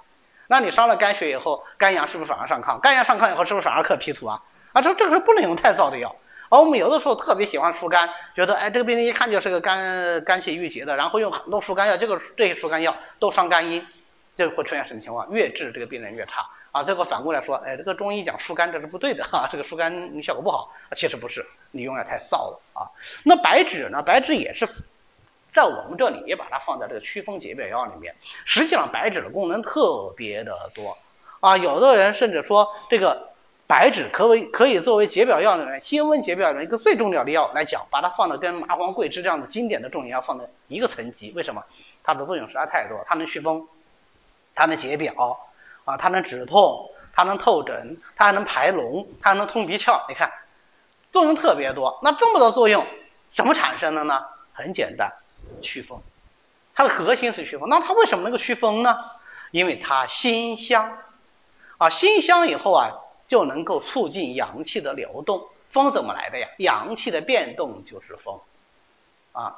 [0.47, 2.79] 那你伤了肝血以后，肝阳是不是反而上亢？
[2.79, 4.41] 肝阳上亢以后，是不是反而克脾土啊？
[4.73, 6.15] 啊，这这个时候不能用太燥的药。
[6.51, 13.85] 而我们有的时候特别喜欢疏肝，觉得哎这个病人一看就是个肝肝气郁结的，然后用很多疏肝药，这个这些疏肝药都伤肝阴，
[14.37, 15.29] 就会出现什么情况？
[15.33, 16.47] 越治这个病人越差。
[16.75, 19.93] 啊，最后反过来说，哎，这个中医讲疏肝这是不对的哈，这个疏肝
[20.25, 20.73] 效果不好。
[20.97, 22.91] 其实不是，你用的太燥了啊。
[23.23, 24.03] 那白芷呢？
[24.03, 24.69] 白芷也是
[25.53, 28.13] 在我们这里也把它放在这个祛风解表药里面。
[28.45, 30.97] 实际上，白芷的功能特别的多
[31.39, 31.57] 啊。
[31.57, 33.31] 有的人甚至说，这个
[33.69, 41.31] 白芷可为可以作为解表药里面辛温解表的一个最重要的药来讲，把它放到跟麻黄、桂枝这样的经典的中药放在一个层级。
[41.37, 41.63] 为什么？
[42.03, 43.65] 它的作用实在太多，它能祛风，
[44.57, 45.15] 它能解表。
[45.85, 50.01] 啊，它能止痛，它能透疹，它还能排脓，它还能通鼻窍。
[50.09, 50.33] 你看，
[51.13, 51.99] 作用特别多。
[52.03, 52.87] 那这么多作用，
[53.35, 54.25] 怎么产生的呢？
[54.53, 55.13] 很简单，
[55.63, 56.01] 祛风。
[56.75, 57.69] 它的核心是祛风。
[57.69, 58.99] 那它为什么能够祛风呢？
[59.51, 60.99] 因为它辛香。
[61.79, 62.91] 啊，辛香以后啊，
[63.27, 65.49] 就能够促进阳气的流动。
[65.71, 66.49] 风怎么来的呀？
[66.59, 68.39] 阳气的变动就是风。
[69.33, 69.57] 啊，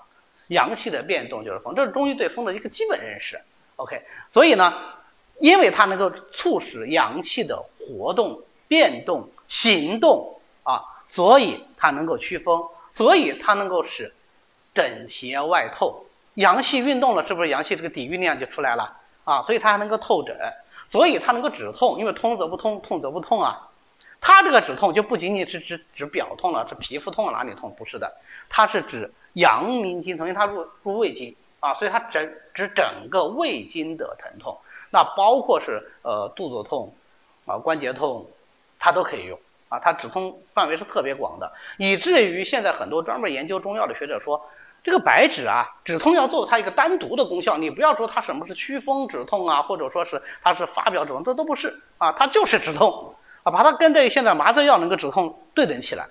[0.48, 1.74] 阳气的变动就是风。
[1.74, 3.38] 这是中医对风的一个基本认识。
[3.76, 4.72] OK，所以呢，
[5.38, 14.12] 因为它能够促使阳气的活动、变动、行动啊，所以它能够驱风，所以它能够使
[14.74, 16.04] 整邪外透。
[16.34, 19.42] 阳气运动了，是不是阳气这个抵御力量就出来了啊？
[19.42, 20.36] 所以它还能够透疹，
[20.90, 23.68] 所以它能够止痛，因为通则不通，痛则不痛啊。
[24.20, 27.74] 它这个止痛就不仅仅是指指表痛了，是皮肤痛哪里痛？
[27.78, 28.16] 不是的，
[28.48, 31.34] 它是指阳明经痛，因为它入入胃经。
[31.58, 34.56] 啊，所以它整指整个胃经的疼痛，
[34.90, 36.94] 那包括是呃肚子痛，
[37.46, 38.26] 啊关节痛，
[38.78, 44.48] 它都可以用啊，它止痛范围是特别广的，以至于现在很多专门研究中药的学者说，
[44.84, 56.06] 这个白芷啊止痛药做它一个单独的功效，你不要说它什么是祛风止痛啊，或者说是它是发表止痛，这都不是啊，它就是止痛啊，把它跟这现在麻醉药能够止痛对等起来。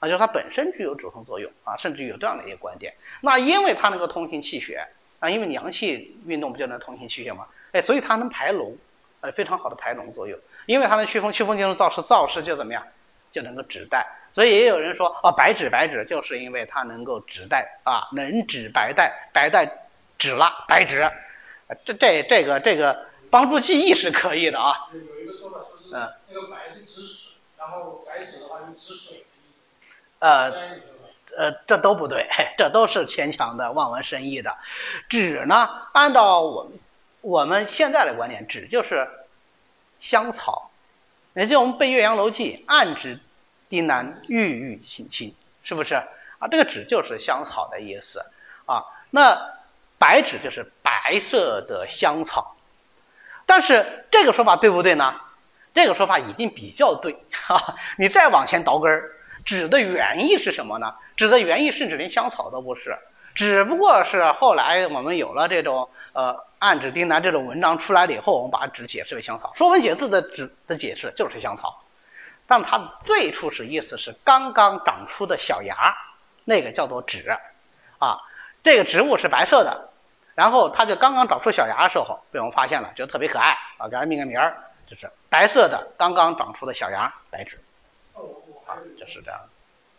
[0.00, 2.94] 啊，就是它本身具有止痛作用啊，甚至有这样的一个观点。
[3.20, 4.86] 那因为它能够通行气血
[5.20, 7.46] 啊，因为阳气运动不就能通行气血吗？
[7.72, 8.74] 哎，所以它能排脓，
[9.20, 10.38] 呃，非常好的排脓作用。
[10.66, 12.86] 因为它能祛风，祛风就能燥湿，燥湿就怎么样，
[13.32, 14.06] 就能够止带。
[14.32, 21.10] 所以也有人说，啊，白芷白芷就是因为它能够止带啊，能止白带，白带止了，白芷。
[21.84, 24.88] 这这这个这个帮助记忆是可以的啊。
[24.92, 29.24] 有一个说法说是，那个白是止水，然后白芷的话就止水。
[30.20, 30.50] 呃，
[31.38, 34.56] 呃，这都不对，这都是牵强的望文生义的。
[35.08, 36.72] 枳呢，按照我们
[37.20, 39.08] 我们现在的观点，枳就是
[40.00, 40.72] 香草，
[41.34, 43.20] 也就我们背《岳阳楼记》，暗指
[43.68, 46.48] 丁南，郁郁青青，是不是啊？
[46.50, 48.20] 这个枳就是香草的意思
[48.66, 48.82] 啊。
[49.10, 49.38] 那
[49.96, 52.56] 白芷就是白色的香草，
[53.46, 55.20] 但是这个说法对不对呢？
[55.72, 57.76] 这个说法已经比较对哈。
[57.96, 59.14] 你再往前倒根儿。
[59.44, 60.94] 指的原意是什么呢？
[61.18, 62.96] 指的原意甚至连香草都不是，
[63.34, 69.52] 只不过是后来我们有了这种呃暗指丁南这种文章出来了以后，我们把纸解释为香草。
[69.56, 71.82] 说文解字的纸的解释就是香草，
[72.46, 75.92] 但它最初是意思是刚刚长出的小芽，
[76.44, 77.36] 那个叫做纸，
[77.98, 78.20] 啊，
[78.62, 79.90] 这个植物是白色的，
[80.36, 87.60] 然后它就刚刚长出小芽的时候被我们发现了，觉得特别可爱啊，给它命个名儿，就是白色的刚刚长出的小芽白纸。
[88.66, 89.40] 啊，就是这样。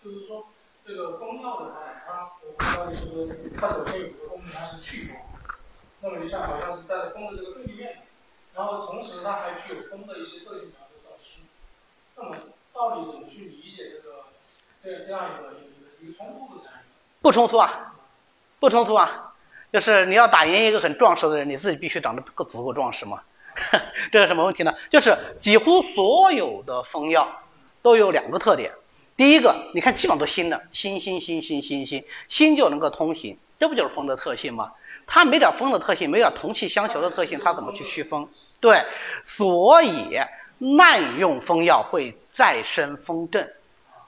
[0.01, 0.47] 就是说，
[0.89, 5.17] 这个风药的话，它我不知道就是它首先有个功能，它是祛风。
[6.01, 7.99] 那么就像好像是在风的这个对立面，
[8.55, 11.43] 然后同时它还具有风的一些特性，比如说燥湿。
[12.15, 12.37] 那么
[12.73, 14.23] 到底怎么去理解这个
[14.81, 16.89] 这这样一个一个一个冲突的这样一个？
[17.21, 17.93] 不冲突啊，
[18.59, 19.35] 不冲突啊，
[19.71, 23.21] 就是你要打赢一个很壮实的人，你自己必须长得够足够壮实嘛。
[24.11, 24.73] 这是什么问题呢？
[24.89, 27.29] 就是几乎所有的风药。
[27.81, 28.73] 都有两个特点，
[29.19, 34.71] 第一个，你看基本上都新的，新新新新新新新就能够通行，这不就是风的特性吗？
[35.05, 38.25] 它没点风的特性，没点同气相求的特性，它怎么去驱风？
[38.61, 38.81] 对，
[39.25, 40.17] 所以
[40.59, 43.45] 滥用风药会再生风症，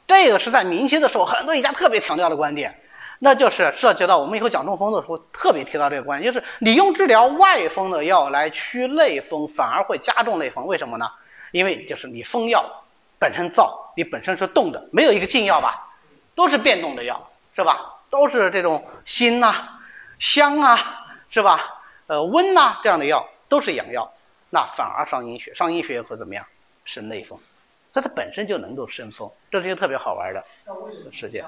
[0.08, 2.74] 这个是在明清的时候很多医家特别强调的观点，
[3.20, 11.12] 那就是涉及到我们以后讲中风的时候特别提到这个观点，就是你用治疗外风的药来驱内风，反而会加重内风，为什么呢？
[11.52, 12.64] 因为就是你风药。
[13.22, 15.88] 本身燥，你本身是动的，没有一个静药吧，
[16.34, 18.00] 都是变动的药，是吧？
[18.10, 19.54] 都是这种辛呐、
[20.18, 20.76] 香啊，
[21.30, 21.84] 是吧？
[22.08, 24.12] 呃，温呐这样的药都是阳药，
[24.50, 26.44] 那反而伤阴血，伤阴血会怎么样？
[26.84, 27.38] 生内风，
[27.94, 30.44] 所以它本身就能够生风，这是一个特别好玩的
[31.14, 31.46] 事件。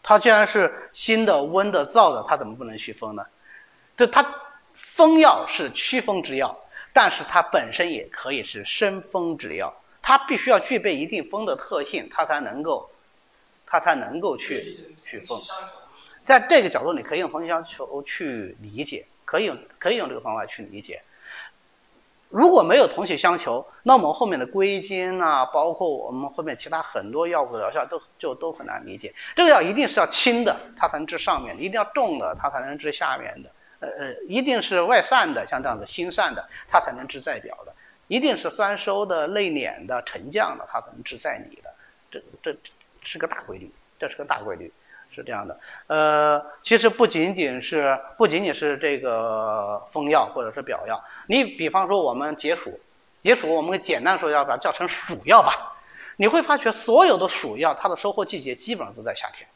[0.00, 3.26] 它既然是辛的、温的、燥的，它怎么不能祛风呢？
[3.96, 4.24] 就它
[4.74, 6.56] 风药是祛风之药。
[6.92, 12.90] 但是它本身也可以是生风之药，它必须要具备一定风的特性，它才能够，
[13.66, 15.40] 它才能够去去风。
[16.24, 21.02] 在这个角度，你可以用同气相求去理解，可以用可以用这个方法去理解。
[22.28, 29.14] 如果没有同气相求，那我们后面的归经啊，包括我们后面其他很多药物的疗效都就都很难理解。
[29.36, 33.50] 这个药一定是要轻的，它才能治上面的；一定要重的，它才能治下面的。
[33.82, 37.72] 呃呃，一定是外散的，像这样子心散的，它才能治在表的；
[38.06, 41.74] 一定是酸收的、内敛的、沉降的，它才能治在里的。
[42.10, 42.56] 这这
[43.02, 43.68] 是个大规律，
[43.98, 44.72] 这是个大规律，
[45.12, 45.58] 是这样的。
[45.88, 52.78] 呃，其实不仅仅是不仅仅是这个风药或者是表药，你比方说我们解暑，
[53.20, 55.74] 解暑我们简单说要把它叫成暑药吧，
[56.16, 59.48] 你会发觉所有的暑药它的收获季节基本上都在夏天，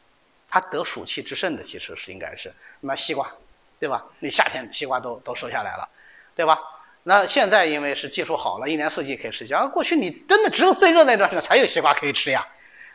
[0.49, 3.25] 它得暑气之盛的其实是应该是什么西瓜。
[3.79, 4.05] 对吧？
[4.19, 5.87] 你夏天西瓜都都收下来了，
[6.35, 6.59] 对吧？
[7.03, 9.65] 那现在因为是技术好了，一年四季可以吃西瓜。
[9.67, 12.45] 过去你真的只有最热那段时间才有西瓜可以吃呀，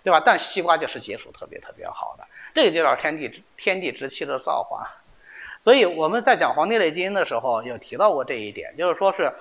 [0.02, 0.22] 对吧？
[0.24, 4.86] 但西瓜就是解暑特别特别好的，这个就叫天地天地之气的造化。
[5.62, 9.32] 所以我们在讲《黄帝内经》的时候有提到过这一点，就是说是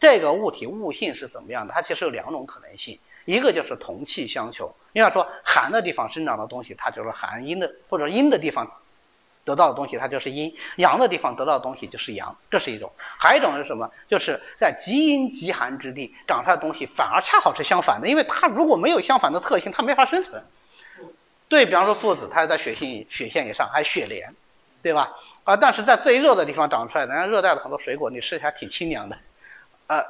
[0.00, 1.72] 这个物体物性是怎么样的？
[1.72, 4.74] 它其实有两种可能性，一个就是同气相求。
[4.92, 8.68] 你要说寒的地方生长的东西，它就是寒；阴的或者阴的地方
[9.46, 12.36] 得到的东西，它就是阴；阳的地方得到的东西就是阳。
[12.50, 12.92] 这是一种。
[13.18, 13.90] 还有一种是什么？
[14.08, 20.42] 就是在极阴极寒之地长出来的东西，反而恰好是相反的，因为它如果没有相反的特性，它没法生存。
[21.48, 24.34] 对比方说附子，它在血性血线以上，还血莲，
[24.82, 25.12] 对吧？
[25.44, 29.16] 啊，但是在最热的地方长出来的，家热带的很多水果，你吃起来挺清凉的，
[29.86, 30.04] 呃，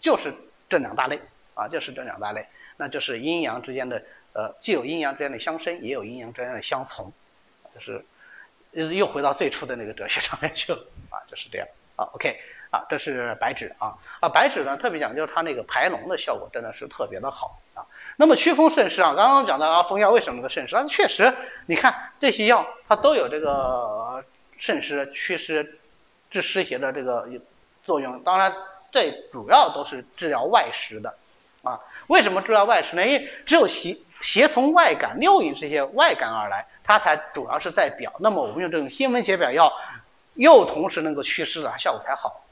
[0.00, 0.34] 就是
[0.68, 1.20] 这两大类
[1.54, 2.44] 啊，就是这两大类。
[2.76, 7.06] 那就是阴阳之间的，呃，既有阴阳之间的相生，也有阴阳之间的相从，
[7.72, 8.04] 就是，
[8.74, 10.78] 又回到最初的那个哲学上面去了
[11.10, 12.04] 啊，就是这样啊。
[12.14, 12.36] OK，
[12.70, 17.86] 啊，这是白芷啊啊，白芷呢特别讲究它那个排脓的效果，真的是特别的好啊。
[18.16, 20.76] 那么祛风渗湿啊，刚刚讲的啊，风药为什么能够渗湿？
[20.76, 21.32] 啊，确实，
[21.66, 24.24] 你看这些药它都有这个
[24.58, 25.78] 渗湿、祛湿、
[26.30, 27.28] 治湿邪的这个
[27.84, 28.22] 作用。
[28.22, 28.52] 当然，
[28.90, 31.14] 这主要都是治疗外湿的。
[31.62, 33.06] 啊，为什么治疗外湿呢？
[33.06, 38.10] 因为只有邪邪从外感，六淫这些外感而来，它才主要是在表。
[38.20, 39.70] 那么我们用这种辛温解表药，
[40.32, 42.42] 又同时能够祛湿的，效果才好。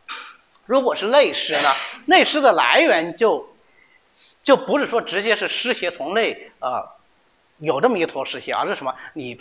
[0.67, 1.71] 如果是内湿呢？
[2.05, 3.57] 内湿的来源就
[4.43, 6.85] 就不是说直接是湿邪从内啊，
[7.57, 8.95] 有这么一坨湿邪，而是什么？
[9.15, 9.41] 你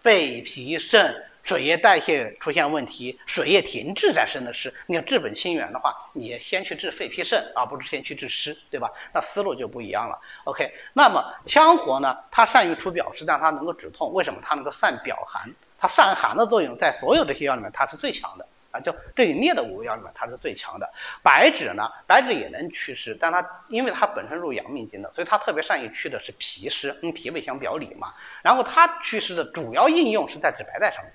[0.00, 1.27] 肺脾肾。
[1.48, 4.70] 水液代谢出现问题，水液停滞在生的湿。
[4.84, 8.90] 你要治本清源的话，你先去治肺脾肾，而不是先去治湿，对吧？
[9.14, 10.20] 那思路就不一样了。
[10.44, 12.14] OK，那么羌活呢？
[12.30, 14.12] 它善于除表湿，但它能够止痛。
[14.12, 14.38] 为什么？
[14.44, 18.78] 它能够散表寒，它散寒的作用在所有这些药里面它是最强的啊！
[18.80, 20.86] 就这里列的五味药里面它是最强的。
[21.22, 21.90] 白芷呢？
[22.06, 28.12] 白芷也能祛湿，但它因为它本身入阳明经的，所以它特别善于祛的是脾湿，跟脾胃相表里嘛。
[28.42, 31.12] 然后它祛湿的主要应用是在止白带上面。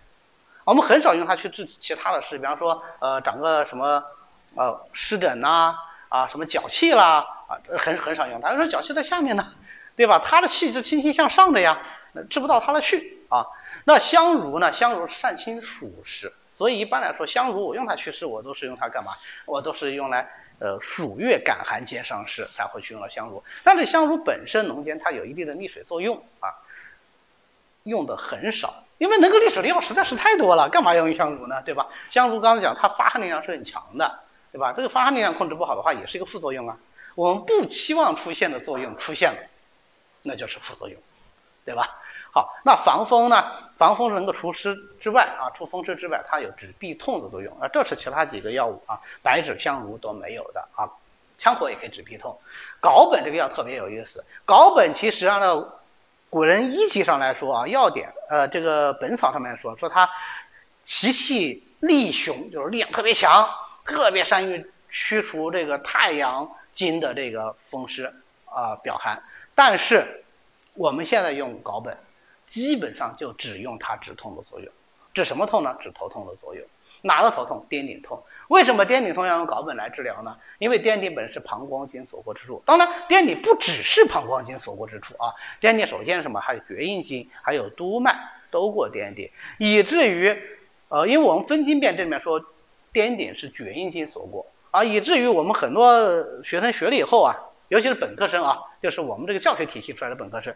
[0.66, 4.02] 我们很少用它去治其他的事，比方说，呃，长个什么，
[4.56, 5.76] 呃，湿疹呐，
[6.08, 8.56] 啊，什么脚气啦，啊，很很少用它。
[8.56, 9.46] 说脚气在下面呢，
[9.96, 10.22] 对吧？
[10.24, 11.82] 它的气是轻轻向上的呀，
[12.30, 13.46] 治不到它的去啊。
[13.84, 14.72] 那香茹呢？
[14.72, 19.12] 香茹善清暑湿，所以一般来说，香茹我用它祛湿，我都是用它干嘛？
[19.46, 20.26] 我都是用来，
[20.60, 23.44] 呃，暑月感寒兼伤湿才会去用到香茹。
[23.66, 26.56] 但是香茹本身浓间它有一定的利水作用啊，
[27.84, 28.82] 用的很少。
[29.04, 31.62] 因为能够利水的药实在是太多了，干嘛要用香茹呢？
[31.64, 31.86] 对吧？
[32.10, 34.72] 香茹刚才讲它发汗力量是很强的，对吧？
[34.72, 36.78] 这个发汗力量控制不好的话，也是一个副作用啊。
[37.14, 39.40] 我们不期望出现的作用出现了，
[40.22, 40.98] 那就是副作用，
[41.66, 42.00] 对吧？
[42.32, 43.44] 好，那防风呢？
[43.78, 47.68] 防风是能够除湿之外啊，除风湿之外，它有止痹痛的作用啊。
[47.68, 50.88] 这是其他几个药物啊，白芷、香茹都没有的啊。
[51.38, 52.40] 羌活也可以止痹痛，
[52.80, 55.68] 藁本这个药特别有意思，藁本其实按照。
[56.34, 60.10] 古人医籍上来说啊，要点，呃，这个本草上面说，说它
[60.84, 63.48] 其气力雄，就是力量特别强，
[63.86, 68.12] 特别善于驱除这个太阳经的这个风湿
[68.46, 69.22] 啊表寒。
[69.54, 70.24] 但是
[70.74, 71.96] 我们现在用藁本，
[72.48, 74.68] 基本上就只用它止痛的作用，
[75.14, 75.78] 止什么痛呢？
[75.84, 76.66] 止头痛的作用。
[77.06, 77.66] 哪个头痛？
[77.70, 78.24] 颠顶痛。
[78.48, 80.38] 为什么颠顶痛要用藁本来治疗呢？
[80.58, 82.64] 因为颠顶本是膀胱经所过之处。
[82.66, 85.34] 当然，颠顶不只是膀胱经所过之处啊。
[85.60, 86.40] 颠顶首先是什么？
[86.40, 88.16] 还有厥阴经，还有督脉
[88.50, 90.38] 都过颠顶，以至于，
[90.88, 92.44] 呃，因为我们分经辨这里面说，
[92.94, 97.36] 颠顶是厥阴经所过啊，以至于我们很多学生学了以后啊，
[97.68, 100.56] 尤其是本科生啊，就是我们这个教学体系出来的本科生，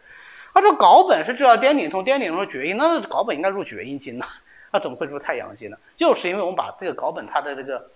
[0.54, 4.26] 他说藁本是治疗颠顶痛，颠顶痛厥阴，那藁本应该入厥阴经呢。
[4.72, 5.78] 那怎么会入太阳经呢？
[5.96, 7.90] 就是因为我们把这个藁本它的这个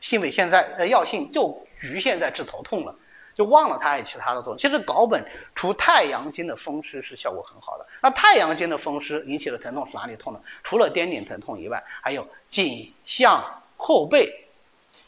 [0.00, 2.94] 性味现在呃药性就局限在治头痛了，
[3.34, 4.58] 就忘了它还有其他的作用。
[4.58, 7.86] 其实藁本除太阳经的风湿是效果很好的。
[8.00, 10.40] 那太阳经的风湿引起的疼痛是哪里痛呢？
[10.62, 13.42] 除了颠顶疼痛以外，还有颈项
[13.76, 14.46] 后背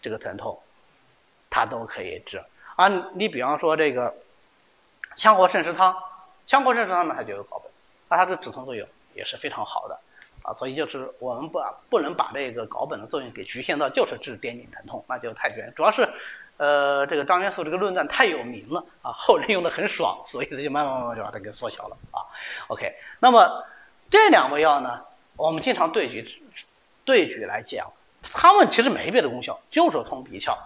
[0.02, 0.58] 这个疼痛，
[1.48, 2.42] 它都可以治
[2.76, 2.88] 啊。
[3.14, 4.14] 你比方说这个
[5.16, 5.94] 羌活渗湿汤，
[6.46, 7.70] 羌活渗湿汤里面它就有藁本，
[8.08, 9.98] 那它的止痛作用也是非常好的。
[10.48, 15.70] 啊，所以就是我们不不能把这个稿本的作用给局限到就是治癫痫疼痛，那就太绝。
[15.76, 16.08] 主要是，
[16.56, 22.24] 呃，这个张元素这个论断太有名了啊，后人用的很爽，所以他就慢慢慢慢就把它给缩小了啊。
[22.68, 23.62] OK，那么
[24.08, 25.02] 这两味药呢，
[25.36, 26.42] 我们经常对举
[27.04, 30.56] 对举来讲，它们其实没别的功效，就是通鼻窍。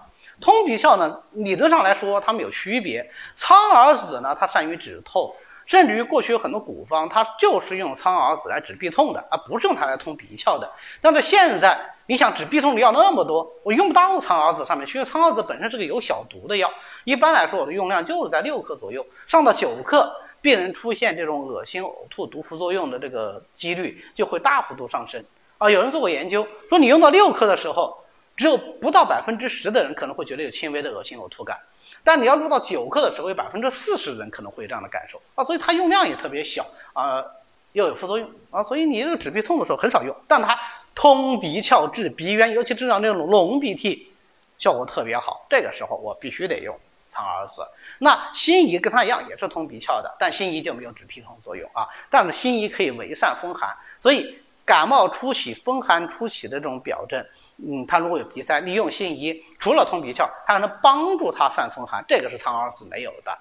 [0.40, 3.10] 通鼻窍呢，理论上来说它们有区别。
[3.34, 5.34] 苍耳子呢，它善于止痛。
[5.66, 10.70] 甚至于过去有很多古方，它就是用苍耳子来止痹痛的，而不是用它来通鼻窍的。
[11.00, 16.70] 但是现在，你想止痹痛的药那么多，我用不到苍耳子上面，因为苍耳子本身是个有小毒的药。
[17.04, 25.24] 一般来说，我的用量就是在六克左右，上到九克，病人出现这种恶心、呕吐、毒副作用的这个几率就会大幅度上升。
[25.58, 28.04] 啊，有人做过研究，说你用到六克的时候，
[28.36, 31.60] 只有不到百分之十的人可能会觉得有轻微的恶心呕吐感，
[32.04, 37.24] 但你要用到九克的时候，有百分之四十的人可能会有这样的感受啊，所以它用量也特别小啊，
[37.72, 40.58] 又有副作用啊，所以你这个止鼻痛的时候很少用，但它
[40.94, 44.12] 通鼻窍治鼻渊，尤其治疗那种隆鼻涕，
[44.58, 46.76] 效果特别好，这个时候我必须得用
[47.10, 47.62] 苍耳子。
[47.98, 51.88] 那辛夷跟它一样也是通鼻窍的，但辛夷就没有止鼻痛作用啊。
[52.10, 57.24] 但是辛夷可以为散风寒，所以感冒初起、风寒初起的这种表症，
[57.64, 63.38] 嗯，它如果有鼻塞，利用辛夷，除了通鼻窍，它还能帮助它散风寒，这个是苍耳子没有的。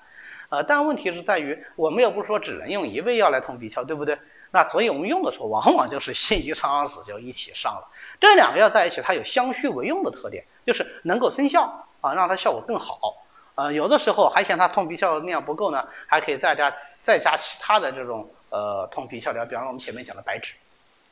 [0.49, 4.17] 呃，但问题是在于，我们又不是说只能用一味药来通鼻窍，对不对？
[4.51, 7.87] 那所以我们用的时候，往往就是辛夷、苍耳子就一起上了。
[8.19, 11.63] 这两个药在一起，它有相续为用的特点，就是能够生效
[12.01, 13.15] 啊，让它效果更好。
[13.55, 20.53] 呃，有的时候还嫌它通鼻窍量不够呢，还可以再加再加其他的这种呃通鼻窍疗，比方说我们前面讲的白芷，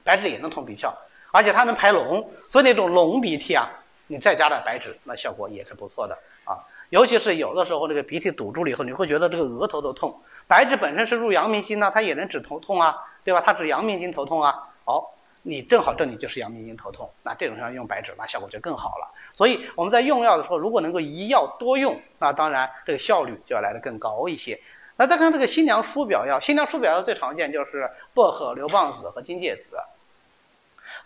[0.03, 0.91] 白芷也能通鼻窍，
[1.31, 3.69] 而且它能排脓，所以那种脓鼻涕啊，
[4.07, 6.59] 你再加点白芷，那效果也是不错的啊。
[6.89, 13.41] 尤其是有的时候这个鼻涕堵住了以后，你会觉得这个额头都痛，白芷本身是入阳明经呢，它也能止头痛啊，对吧？
[13.45, 15.15] 它止阳明经头痛啊，好。
[15.41, 19.09] 你正好这里就是阳明经头痛，那这种时候用白芷，那效果就更好了。
[19.37, 24.59] 所以我们在用药的时候，如果能够一药多用，那当然这个效率就要来得更高一些。
[24.97, 29.77] 那再看这个辛凉疏表药，辛凉疏表药最常见就是薄荷、牛蒡子和荆芥子。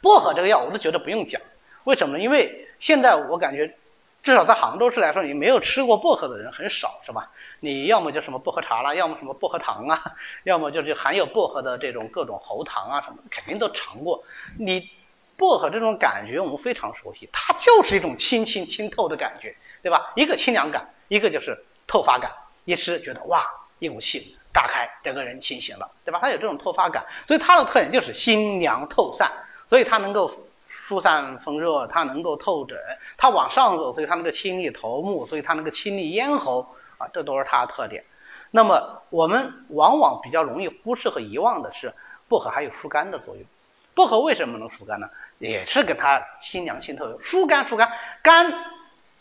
[0.04, 1.42] 薄荷这个药我都觉得不用讲，
[1.86, 2.24] 为什么呢？
[2.24, 3.74] 因为现在我感觉，
[4.22, 7.32] 至少在杭州市来说，你没有吃过薄荷的人很少，是吧？
[7.62, 10.04] 你要么就什么薄荷茶啦，要么什么薄荷糖啊，
[10.44, 14.22] 要么就是含有薄荷的这种各种喉糖啊什么，肯定都尝过。
[14.60, 14.92] 你
[15.38, 20.12] 薄荷这种感觉我们非常熟悉，它就是一种清清清透的感觉，对吧？
[20.16, 22.30] 一个清凉感，一个就是透发感。
[22.66, 23.46] 一吃觉得哇，
[23.80, 26.20] 一股气炸开，整个人清醒了，对吧？
[26.22, 29.30] 它有这种透发感，所以它的特点就是心凉透散，
[29.74, 30.32] 所以它能够
[30.68, 32.78] 疏散风热，它能够透疹，
[33.18, 36.64] 它往上走，所以它能够清理头目，所以它能够清理咽喉
[37.00, 37.08] 啊。
[37.12, 38.04] 这都是它的特点。
[38.52, 41.92] 那么我们往往比较容易忽视和遗忘的是，
[42.28, 43.44] 薄荷还有疏肝的作用。
[43.96, 45.10] 薄荷为什么能疏肝呢？
[45.40, 47.92] 也是跟它清凉清透有疏肝疏肝。
[48.22, 48.54] 肝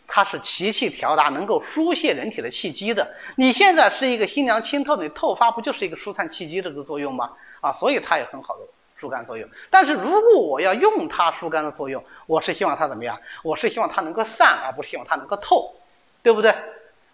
[0.07, 3.11] 它是气气调达，能够疏泄人体的气机的。
[3.37, 7.31] 你现在是一个清凉清透你透发，不就是一个疏散气机的这个作用吗？
[7.63, 8.61] 啊，所以它有很好的
[9.03, 9.49] 疏肝作用。
[9.69, 13.19] 但是如果我要用它疏肝的作用，我是希望它怎么样？
[13.43, 15.75] 我是希望它能够散，而不是希望它能够透，
[16.23, 16.55] 对不对？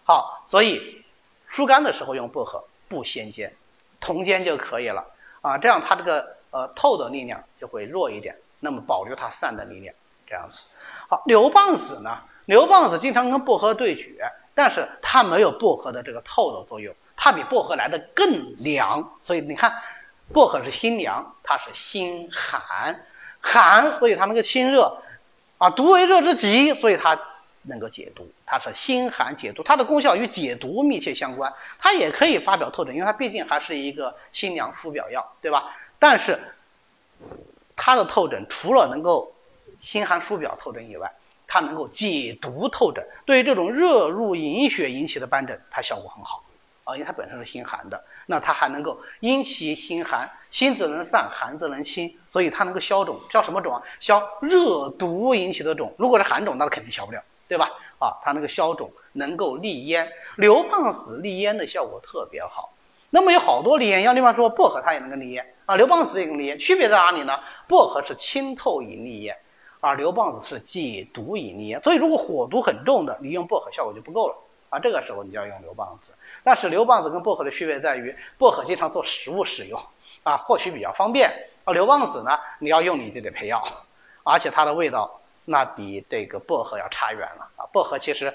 [0.03, 1.03] 好，所以
[1.47, 3.51] 疏肝的时候用薄荷不先煎，
[3.99, 5.03] 同煎就可以了
[5.41, 5.57] 啊。
[5.57, 9.95] 这样它这个呃透的力量就会弱一点，那么保留它散的力量，
[10.27, 10.67] 这样子。
[11.07, 12.19] 好，牛蒡子呢？
[12.45, 19.07] 牛蒡子经常跟薄荷对决，但是它没有薄荷的这个透的作用，它比薄荷来的更凉。
[19.23, 19.71] 所以你看，
[20.33, 23.05] 薄荷是辛凉，它是辛寒，
[23.39, 25.01] 寒所以它能够清热
[25.57, 27.19] 啊，毒为热之极，所以它。
[27.63, 31.53] 能够解毒，它是辛寒解毒，它的功效与解毒密切相关。
[31.77, 35.75] 它也可以发表透疹，因为它毕竟还是一个辛凉疏表药，对吧？
[35.99, 36.39] 但是
[37.75, 39.31] 它的透疹除了能够
[39.77, 41.11] 辛寒疏表透疹以外，
[41.45, 43.05] 它能够解毒透疹。
[43.25, 46.41] 对于这种热入营血引起的斑疹，它效果很好
[46.89, 48.03] 啊，因为它本身是辛寒的。
[48.25, 53.19] 那它还能够因其辛寒，辛则能散，寒则能清，所以它能够消肿。
[53.29, 53.81] 消什么肿啊？
[53.99, 55.93] 消热毒引起的肿。
[55.97, 57.21] 如果是寒肿，那它肯定消不了。
[57.47, 57.71] 对吧？
[57.97, 62.71] 啊，它那个消肿，能够利咽，牛蒡子利咽的效果特别好。
[63.09, 66.59] 那么有好多利咽药，另外说薄荷它也能够利咽啊，牛蒡子也能利咽。
[66.59, 67.39] 区别在哪里呢？
[67.67, 69.35] 薄荷是清透引利咽，
[69.79, 71.81] 而牛蒡子是解毒引利咽。
[71.81, 74.35] 所以如果火毒很重的，你用薄荷效果就不够了
[74.69, 74.79] 啊。
[74.79, 76.13] 这个时候你就要用硫棒子。
[76.43, 79.79] 但是硫棒子跟薄荷的区别在于，薄荷经常做食物使用
[80.23, 81.31] 啊，或许比较方便。
[81.65, 83.63] 而硫棒子呢，你要用你就得配药，
[84.23, 85.15] 而且它的味道。
[85.45, 87.65] 那比这个薄荷要差远了啊！
[87.73, 88.31] 薄荷其实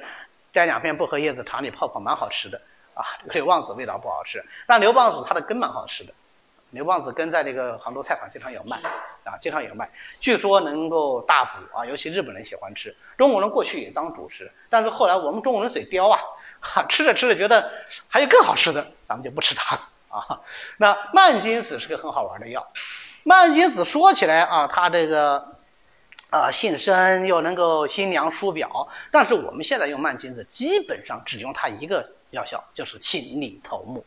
[0.53, 2.61] 摘两片薄荷叶子，茶里泡泡，蛮好吃的
[2.93, 3.07] 啊。
[3.33, 6.13] 牛蒡子味道不好吃，但硫棒子它的根蛮好吃的。
[6.75, 8.77] 牛蒡子根在这个杭州菜场经常有卖
[9.25, 9.89] 啊，经常有卖。
[10.21, 12.95] 据说能够大补啊，尤其日本人喜欢吃。
[13.17, 16.19] 中国人过去也当主食，但是后来我们中国人嘴刁啊，
[16.61, 17.71] 哈，吃着吃着觉得
[18.09, 20.41] 还有更好吃的，咱们就不吃它了啊。
[20.77, 22.67] 那蔓金子是个很好玩的药，
[23.23, 25.55] 蔓金子说起来啊，它这个。
[26.31, 34.05] 啊，性生又能够辛凉疏表，但是我们现在用蔓金子，基本上只用它一个药效，就是清利头目，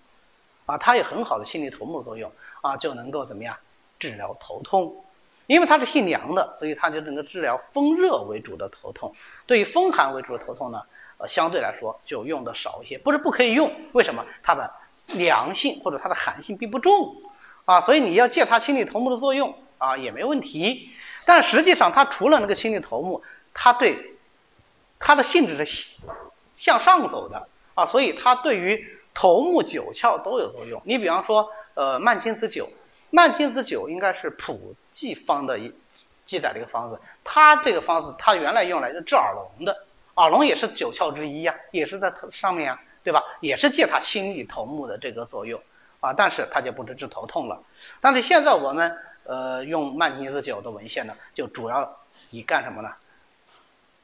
[0.66, 2.30] 啊，它有很好的清利头目作用，
[2.68, 3.56] 啊，就能够怎么样
[3.98, 4.94] 治疗头痛，
[5.46, 9.16] 因为它是性凉的，所以它就能够治疗风热为主的头痛。
[9.46, 10.82] 对于风寒为主的头痛呢，
[11.18, 14.26] 呃，相对来说就用的少一些，不是不可以用，为什么？
[14.44, 14.70] 它的
[15.14, 17.16] 凉性或者它的寒性并不重，
[17.64, 20.90] 啊，所以你要借它清理头目的作用啊，也没问题。
[21.26, 24.14] 但实际上它除了那个清理头目，它对
[25.00, 25.96] 它的性质是
[26.58, 30.80] 向上走的啊，所以它对于头目九窍都有作用。
[30.86, 32.70] 你比方说，呃，曼金子酒，
[33.10, 35.74] 曼金子酒应该是普济方的一
[36.24, 39.76] 记载的一个方子，它这个方子它原来用来是治耳聋的，
[40.18, 43.24] 耳聋也是九窍之一呀，也是在头上面啊，对吧？
[43.40, 45.60] 也是借它清理头目的这个作用
[46.00, 47.60] 啊，但是它就不是治头痛了。
[48.00, 51.98] 但是现在我们呃用曼金子酒的文献呢，就主要
[52.30, 52.94] 以干什么呢？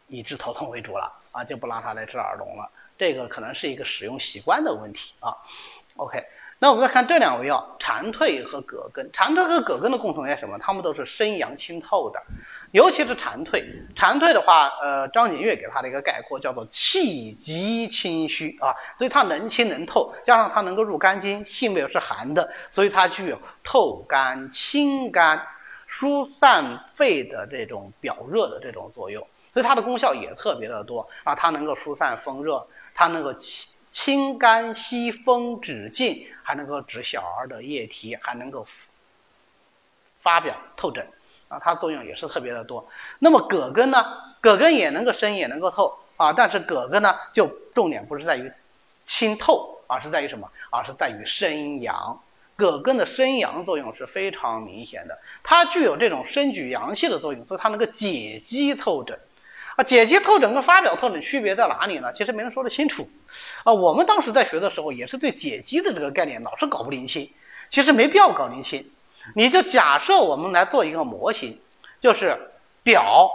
[0.07, 2.67] 以治头痛为主了啊，就不拿它来治耳聋了。
[3.03, 5.35] 这个可能是一个使用习惯的问题啊。
[5.97, 6.23] OK，
[6.59, 9.11] 那我们再看这两味药，蝉蜕和葛根。
[9.11, 10.57] 蝉蜕和葛根的共同点什么？
[10.57, 12.23] 它们都是生阳清透的，
[12.71, 13.61] 尤其是蝉蜕。
[13.93, 25.45] 蝉蜕的话，呃，张景岳给它的一个概括叫做气急清虚啊，所以它能清能透，加上它能够入肝经，性味是寒的，所以它具有透肝、清肝、
[25.87, 26.63] 疏散
[26.95, 29.27] 肺的这种表热的这种作用。
[29.53, 38.65] 所以它的功效也特别的多啊，它能够疏散风热，它能够清清肝息风止痉，还能够止小儿的液体，还能够
[40.19, 41.05] 发表透疹
[41.47, 42.89] 啊，它作用也是特别的多。
[43.19, 44.03] 那么葛根呢？
[44.41, 48.51] 葛根也能够生，也能够透啊，但是葛根呢，就重点不是在于
[49.05, 50.49] 清透，而是在于什么？
[50.71, 52.19] 而是在于生阳。
[52.55, 59.19] 葛根的生阳作用是非常明显的，它具有这种生举阳气的作用，所以它能够解肌透疹。
[59.75, 62.13] 啊，解肌透疹跟发表透疹区别在哪里呢？
[62.13, 63.09] 其实没人说得清楚。
[63.63, 67.27] 啊，我们当时在学的时候也是对解肌的这个概念老是搞不灵清。
[67.69, 68.87] 其实没必要搞灵清，
[69.33, 71.59] 你就假设我们来做一个模型，
[71.99, 72.37] 就是
[72.83, 73.31] 表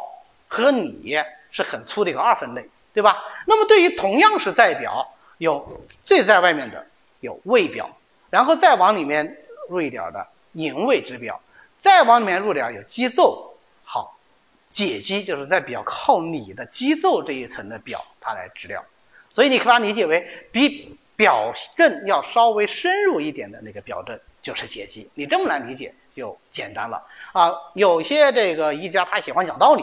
[0.47, 1.21] 和里
[1.51, 3.25] 是很粗的一个二分类，对吧？
[3.47, 6.87] 那么对于同样是在表，有最在外面的
[7.19, 7.91] 有位表，
[8.31, 11.41] 然后再往里面入一点的营卫之表，
[11.79, 13.57] 再往里面入点有机奏。
[13.83, 14.18] 好。
[14.71, 18.85] 解肌就是在比较靠里的肌肉这一层的表，它来治疗，
[19.33, 25.11] 所以你可以把它理解为比表症要稍微深入一点的那个表症就是解肌。
[25.15, 27.03] 你这么来理解就简单了
[27.33, 27.51] 啊。
[27.75, 29.83] 有些这个医家他喜欢讲道理，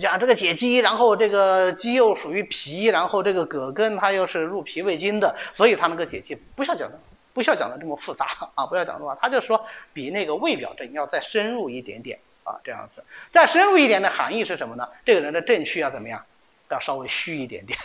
[0.00, 6.98] 讲这个解肌，然后这个肌又属于脾，然后这个葛根它又是入脾胃经的，所以它能够解肌不需要讲的，
[7.34, 12.18] 不需要讲的这么复杂啊，不要讲的话，他就说比那个胃表症要再深入一点点。
[12.44, 14.88] 啊，这样子，再深入一点的含义是什么呢？
[15.04, 16.24] 这个人的正气要怎么样？
[16.70, 17.78] 要稍微虚一点点。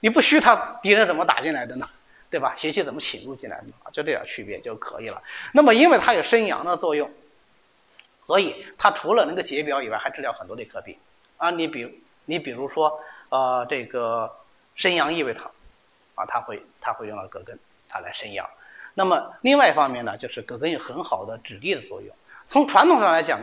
[0.00, 1.88] 你不虚，他敌人怎么打进来的呢？
[2.30, 2.54] 对吧？
[2.56, 3.66] 邪气怎么侵入进来的？
[3.84, 5.22] 啊，就这点区别就可以了。
[5.52, 7.10] 那么，因为它有生阳的作用，
[8.26, 10.96] 所以它除了能够解表以外，还治疗很多的科病。
[11.36, 14.34] 啊，你比你比如说，呃，这个
[14.74, 15.50] 生阳益胃汤，
[16.14, 17.58] 啊，它会它会用到葛根，
[17.88, 18.48] 它来生阳。
[18.94, 22.14] 那么另外一方面呢，就是葛根有很好的止痢的作用。
[22.48, 23.38] 从传统上来讲。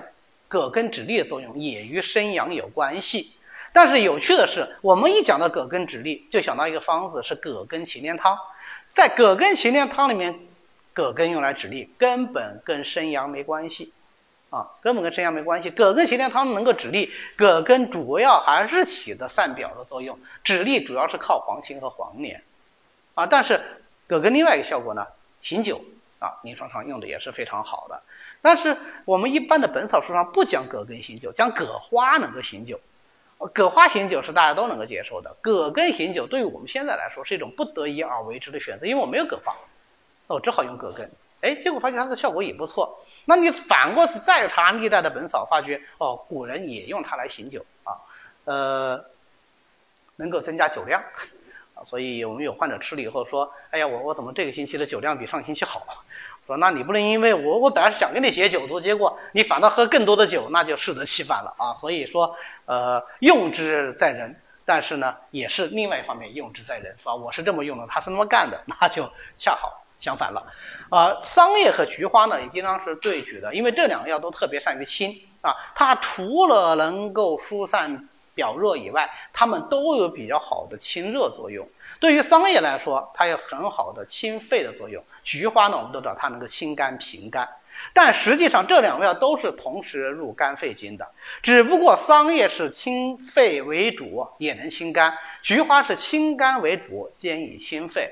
[0.53, 3.39] 葛根止痢的作用也与生阳有关系，
[3.73, 8.37] 但是有趣的是，我们一讲到葛根止痢，就想到一个方子是葛根芩连汤。
[8.93, 10.39] 在葛根芩连汤里面，
[10.93, 13.91] 葛根用来止痢根本跟生阳没关系，
[14.51, 15.71] 啊，根本跟生阳没关系。
[15.71, 22.43] 葛根芩连汤能够止痢，葛根主要还是起的散表的作用，止痢主要是靠黄芩和黄连，
[23.15, 23.59] 啊，但是
[24.05, 25.03] 葛根另外一个效果呢，
[25.41, 25.83] 醒酒
[26.19, 27.99] 啊，临床上用的也是非常好的。
[28.43, 32.79] 但是我们一般的本草书上不讲葛根醒酒，讲葛花能够醒酒。
[33.53, 39.55] 葛花醒酒是大家都能够接受的，葛根醒酒对于我们现在来说是一种不得已而为之的选择，因为我没有葛花，
[40.27, 41.09] 那我只好用葛根。
[41.41, 43.03] 哎，结果发现它的效果也不错。
[43.25, 47.95] 那你反过去再查历代的本草，发觉哦，古人也用它来醒酒啊，
[48.45, 49.05] 呃，
[50.17, 51.01] 能够增加酒量。
[51.85, 55.81] 所以我们有患者吃了以后说：“哎呀，我我怎么这个星期的酒量比上星期好？”
[56.45, 61.73] 说，那你不能因为我我本来想给你解酒毒，结果你反倒喝更多的酒，那就适得其反了啊！
[61.79, 62.35] 所以说，
[62.65, 64.35] 呃，用之在人，
[64.65, 67.15] 但是呢，也是另外一方面用之在人，是吧？
[67.15, 70.45] 我是这么用的，他是那么干的， 那就恰好相反了。
[70.89, 81.67] 啊，桑叶和菊花呢，也经常是对举的，因为这两个药都特别善于清啊，它除了能够疏散表热以外，它们都有比较好的清热作用。
[81.99, 85.03] 对于桑叶来说，它有很好的清肺的作用。
[85.23, 87.47] 菊花呢，我们都知道它能够清肝平肝，
[87.93, 91.07] 但实际上这两味药都是同时入肝肺经的。
[91.41, 95.11] 只不过桑叶是清肺为主，也能清肝；
[95.41, 98.11] 菊花是清肝为主，兼以清肺。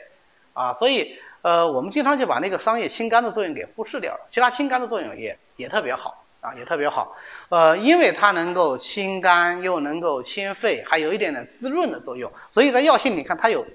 [0.53, 4.25] 啊，所以呃，我们经常就把那个桑叶清肝的作用给忽视掉了。
[4.29, 7.15] 其他清肝的作用也也特别好啊，也特别好。
[7.47, 13.65] 呃，因为它能够清肝，又能够清肺，还有一点点滋润的作用，所以在药性你看它有。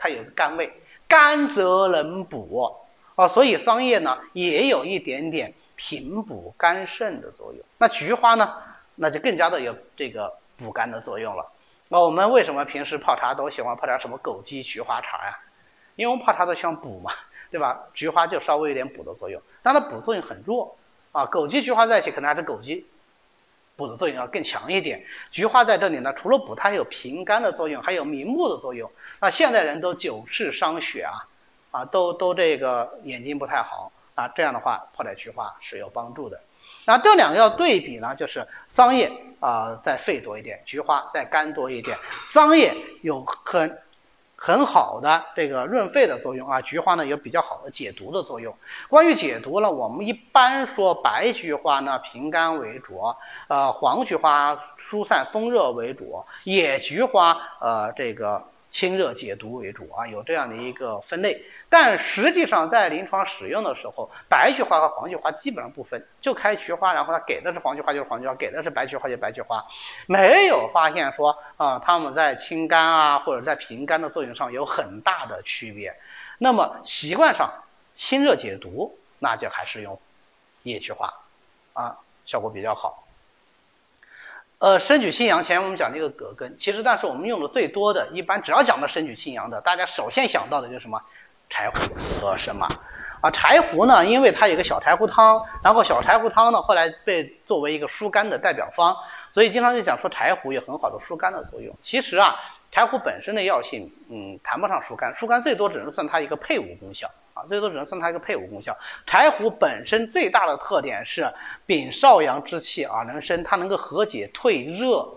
[0.00, 0.72] 它有甘味，
[1.08, 2.72] 甘则能补
[3.16, 7.60] 啊，所以桑叶呢也有一点点平补肝肾的作用。
[7.78, 8.54] 那菊花呢，
[8.94, 11.44] 那就更加的有这个补肝的作用了。
[11.88, 15.36] 那我们为什么平时泡茶都喜欢泡点什么枸杞、菊花茶呀？
[15.96, 17.10] 因为我们泡茶都想补嘛，
[17.50, 17.76] 对吧？
[17.92, 20.76] 菊花就稍微有点补的作用，但它补作用很弱
[21.12, 21.26] 啊。
[21.26, 22.84] 枸杞、菊花在一起，可能还是枸杞
[23.76, 25.04] 补的作用要更强一点。
[25.30, 28.90] 菊花在这里呢，除了补，它还有平肝的作用，还有明目的作用。
[29.20, 31.14] 那现代人都久视伤血啊，
[31.70, 36.40] 啊，都都这个眼睛不太好啊，这样的话泡点菊花是有帮助的。
[36.84, 41.96] 那这两个要对比呢，就是桑叶啊，在肺多一点，菊花在肝多一点。
[42.26, 43.78] 桑叶有很
[44.40, 48.54] 很好的这个润肺的作用啊，菊花呢有比较好的解毒的作用。
[48.88, 53.00] 关于解毒呢，我们一般说白菊花呢平肝为主，
[53.48, 61.42] 呃，黄菊花疏散风热为主，野菊花呃这个清热解毒为主啊，有这样的一个分类。
[61.70, 69.62] 但实际上，在临床使用的时候，白菊花和黄菊花基本上不分，就开菊花，然后它给的是黄菊花就是黄菊花，给的是白菊花就是白菊花，
[70.06, 75.94] 没有发现说啊，它们在清肝啊或者在平肝的作用上有很大的区别。
[76.38, 77.50] 那么习惯上
[77.92, 80.00] 清热解毒，那就还是用
[80.62, 81.12] 野菊花
[81.72, 83.07] 啊，效果比较好。
[84.58, 91.00] 呃，生举清阳，前面我们讲这个葛根，其实但是我们用的最多的，一般只要讲到生举清阳的，大家首先想到的就是什么？
[91.48, 92.66] 柴胡和什么，
[93.20, 98.96] 啊，柴胡呢，因为它有个小柴胡汤，然后小柴胡汤呢，后来被作为一个疏肝的代表方，
[99.32, 101.72] 所以经常就讲说柴胡有很好的疏肝的作用。
[101.80, 102.34] 其实啊，
[102.72, 108.76] 柴胡本身的药性，嗯，谈不上疏肝，疏肝最多只能算它一个配伍功效啊，最多只能算它一个配伍功效。
[109.06, 111.32] 柴胡本身最大的特点是
[111.66, 115.08] 秉少阳之气而能生，它能够和解退热，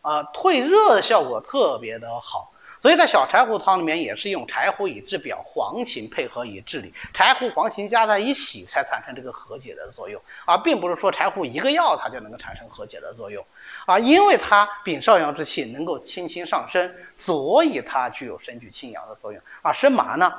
[0.00, 2.50] 啊，退热的效果特别的好。
[2.82, 13.44] 所以在小柴胡汤里面也是用柴胡以治表，黄芩配合以治理，柴胡、黄芩加在一起才产生这个和解的作用，而并不是说柴胡一个药它就能够产生和解的作用，
[13.84, 19.42] 啊，因为它秉少阳之气能够清清上升，所以它具有升举清阳的作用。
[19.60, 20.32] 啊，生麻呢，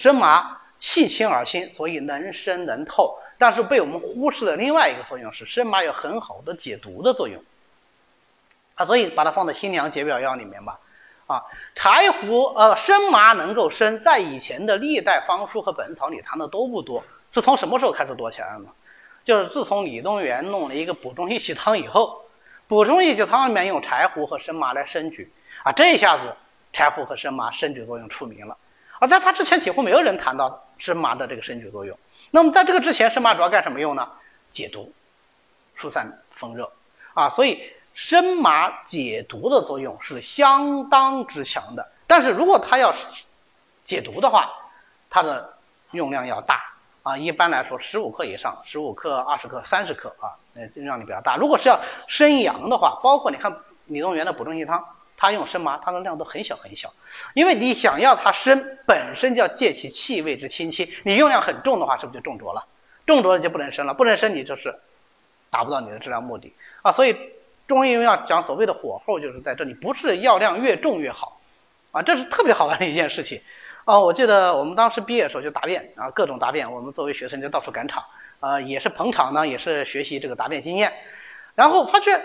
[0.00, 7.44] 生麻气清而辛，所以能生能透，但是被我们忽视的另外一个作用是生麻有很好的解毒的作用，
[8.76, 10.80] 啊，所以把它放在新凉解表药里面吧。
[11.26, 11.44] 啊，
[11.74, 18.70] 柴胡呃生麻能够生，在以前的历代方书和本草里谈的都不多，是从什么时候开始多起来的呢？
[19.22, 22.24] 就是自从李东垣弄了一个补中益气汤以后，
[22.66, 25.30] 补中益气汤里面用柴胡和生麻来生举
[25.62, 26.34] 啊，这一下子
[26.72, 28.56] 柴胡和生麻生举作用出名了
[29.00, 31.98] 啊，在他之前几乎没有人谈到生麻的这个生举作用。
[32.30, 34.08] 那么在这个之前，生麻主要干什么用呢？
[34.50, 34.92] 解毒、
[35.74, 36.70] 疏散风热
[37.14, 37.72] 啊，所以。
[37.92, 42.94] 生麻解毒的作用是相当之强的，但是如果它要
[43.82, 44.48] 解毒的话，
[45.10, 45.52] 它的
[45.90, 46.62] 用量要大
[47.02, 47.18] 啊。
[47.18, 51.36] 一般来说，十五克以上，十五克、二十克、三十克啊，那用量比较大。
[51.36, 53.54] 如果是要生阳的话，包括你看
[53.86, 54.82] 李东垣的补中益气汤，
[55.20, 56.92] 它用生麻，它的量都很小很小。
[57.34, 62.64] 因为你想要它生，本身就要借其气味之清新，你用量很重的话，是不是就中浊了？
[63.06, 64.74] 中浊了就不能生了，不能生你就是
[65.50, 66.52] 达不到你的治疗目的
[66.82, 66.90] 啊。
[66.90, 67.16] 所以。
[67.70, 71.40] 中医用药讲所谓的火候，就是在这里，不是药量越重越好，
[71.92, 73.40] 啊，这是特别好玩的一件事情，
[73.84, 78.04] 啊，我记得我们当时毕业的时候就答辩啊，各种答辩，我们作为学生就到处赶场，
[78.40, 80.92] 啊，也是捧场呢，也是学习这个答辩经验，
[81.54, 82.20] 然后发觉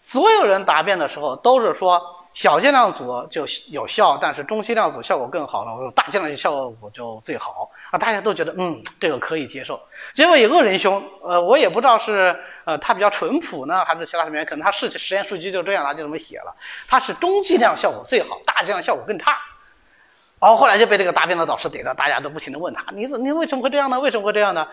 [0.00, 2.17] 所有人答辩的时候都是说。
[2.38, 5.90] 小剂量组就有效，但是中剂量组效果更好了。
[5.90, 7.98] 大剂量效果就最好啊！
[7.98, 9.80] 大家都觉得嗯，这个可以接受。
[10.14, 16.54] 结果有个仁兄，呃，我也不知道是呃他比较淳朴呢，还是其他什么原因，可能他试实验数据就这样，他就这么写了。
[16.86, 19.36] 他是中剂量效果最好，大剂量效果更差。
[20.38, 23.98] 然后后来就被这个答辩的导师逮着，大家都不停的问他：你你为什么会这样呢？
[23.98, 24.68] 为什么会这样呢？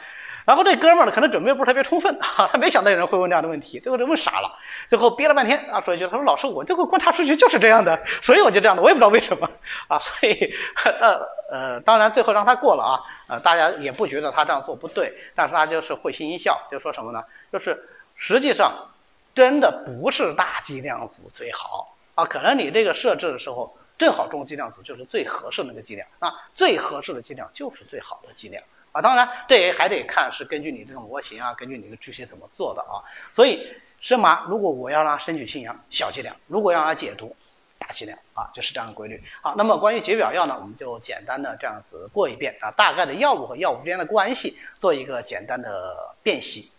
[0.45, 4.57] 然后这哥们儿呢，可能准备不是特别充分，哈，他没想到有人会问这样的问题，最后就问傻了。
[4.87, 9.49] 最后憋了半天啊，说一句：“他说老师，我这个观察数据就是这样的，所以我就这样的，我也不知道为什么
[9.89, 10.53] 啊。”所以
[11.01, 11.19] 呃
[11.49, 17.23] 呃，当然最后让他过了啊，呃，大家也不觉得他这样做不对，但是他就是会心一笑，就说什么呢？
[17.51, 17.83] 就是
[18.15, 18.71] 实际上
[19.33, 28.63] 真的不是大剂量组最好啊，可能你这个设置的时候正好中剂量组就是最合适那个剂量啊，最合适的剂量就是最好的剂量。
[28.95, 33.03] 啊，当然，这也还得看是根据你这种模型啊，根据你的具体怎么做的啊。
[33.33, 33.67] 所以
[33.99, 37.35] 生麻，如果我要让它升举清阳，小剂量；如果让它解毒，
[37.77, 39.21] 大剂量啊，就是这样的规律。
[39.41, 46.71] 好，那么关于解表药呢，我们就简单的这样子过一遍啊，大概的药物和药物之间的关系做一个简单的辨析。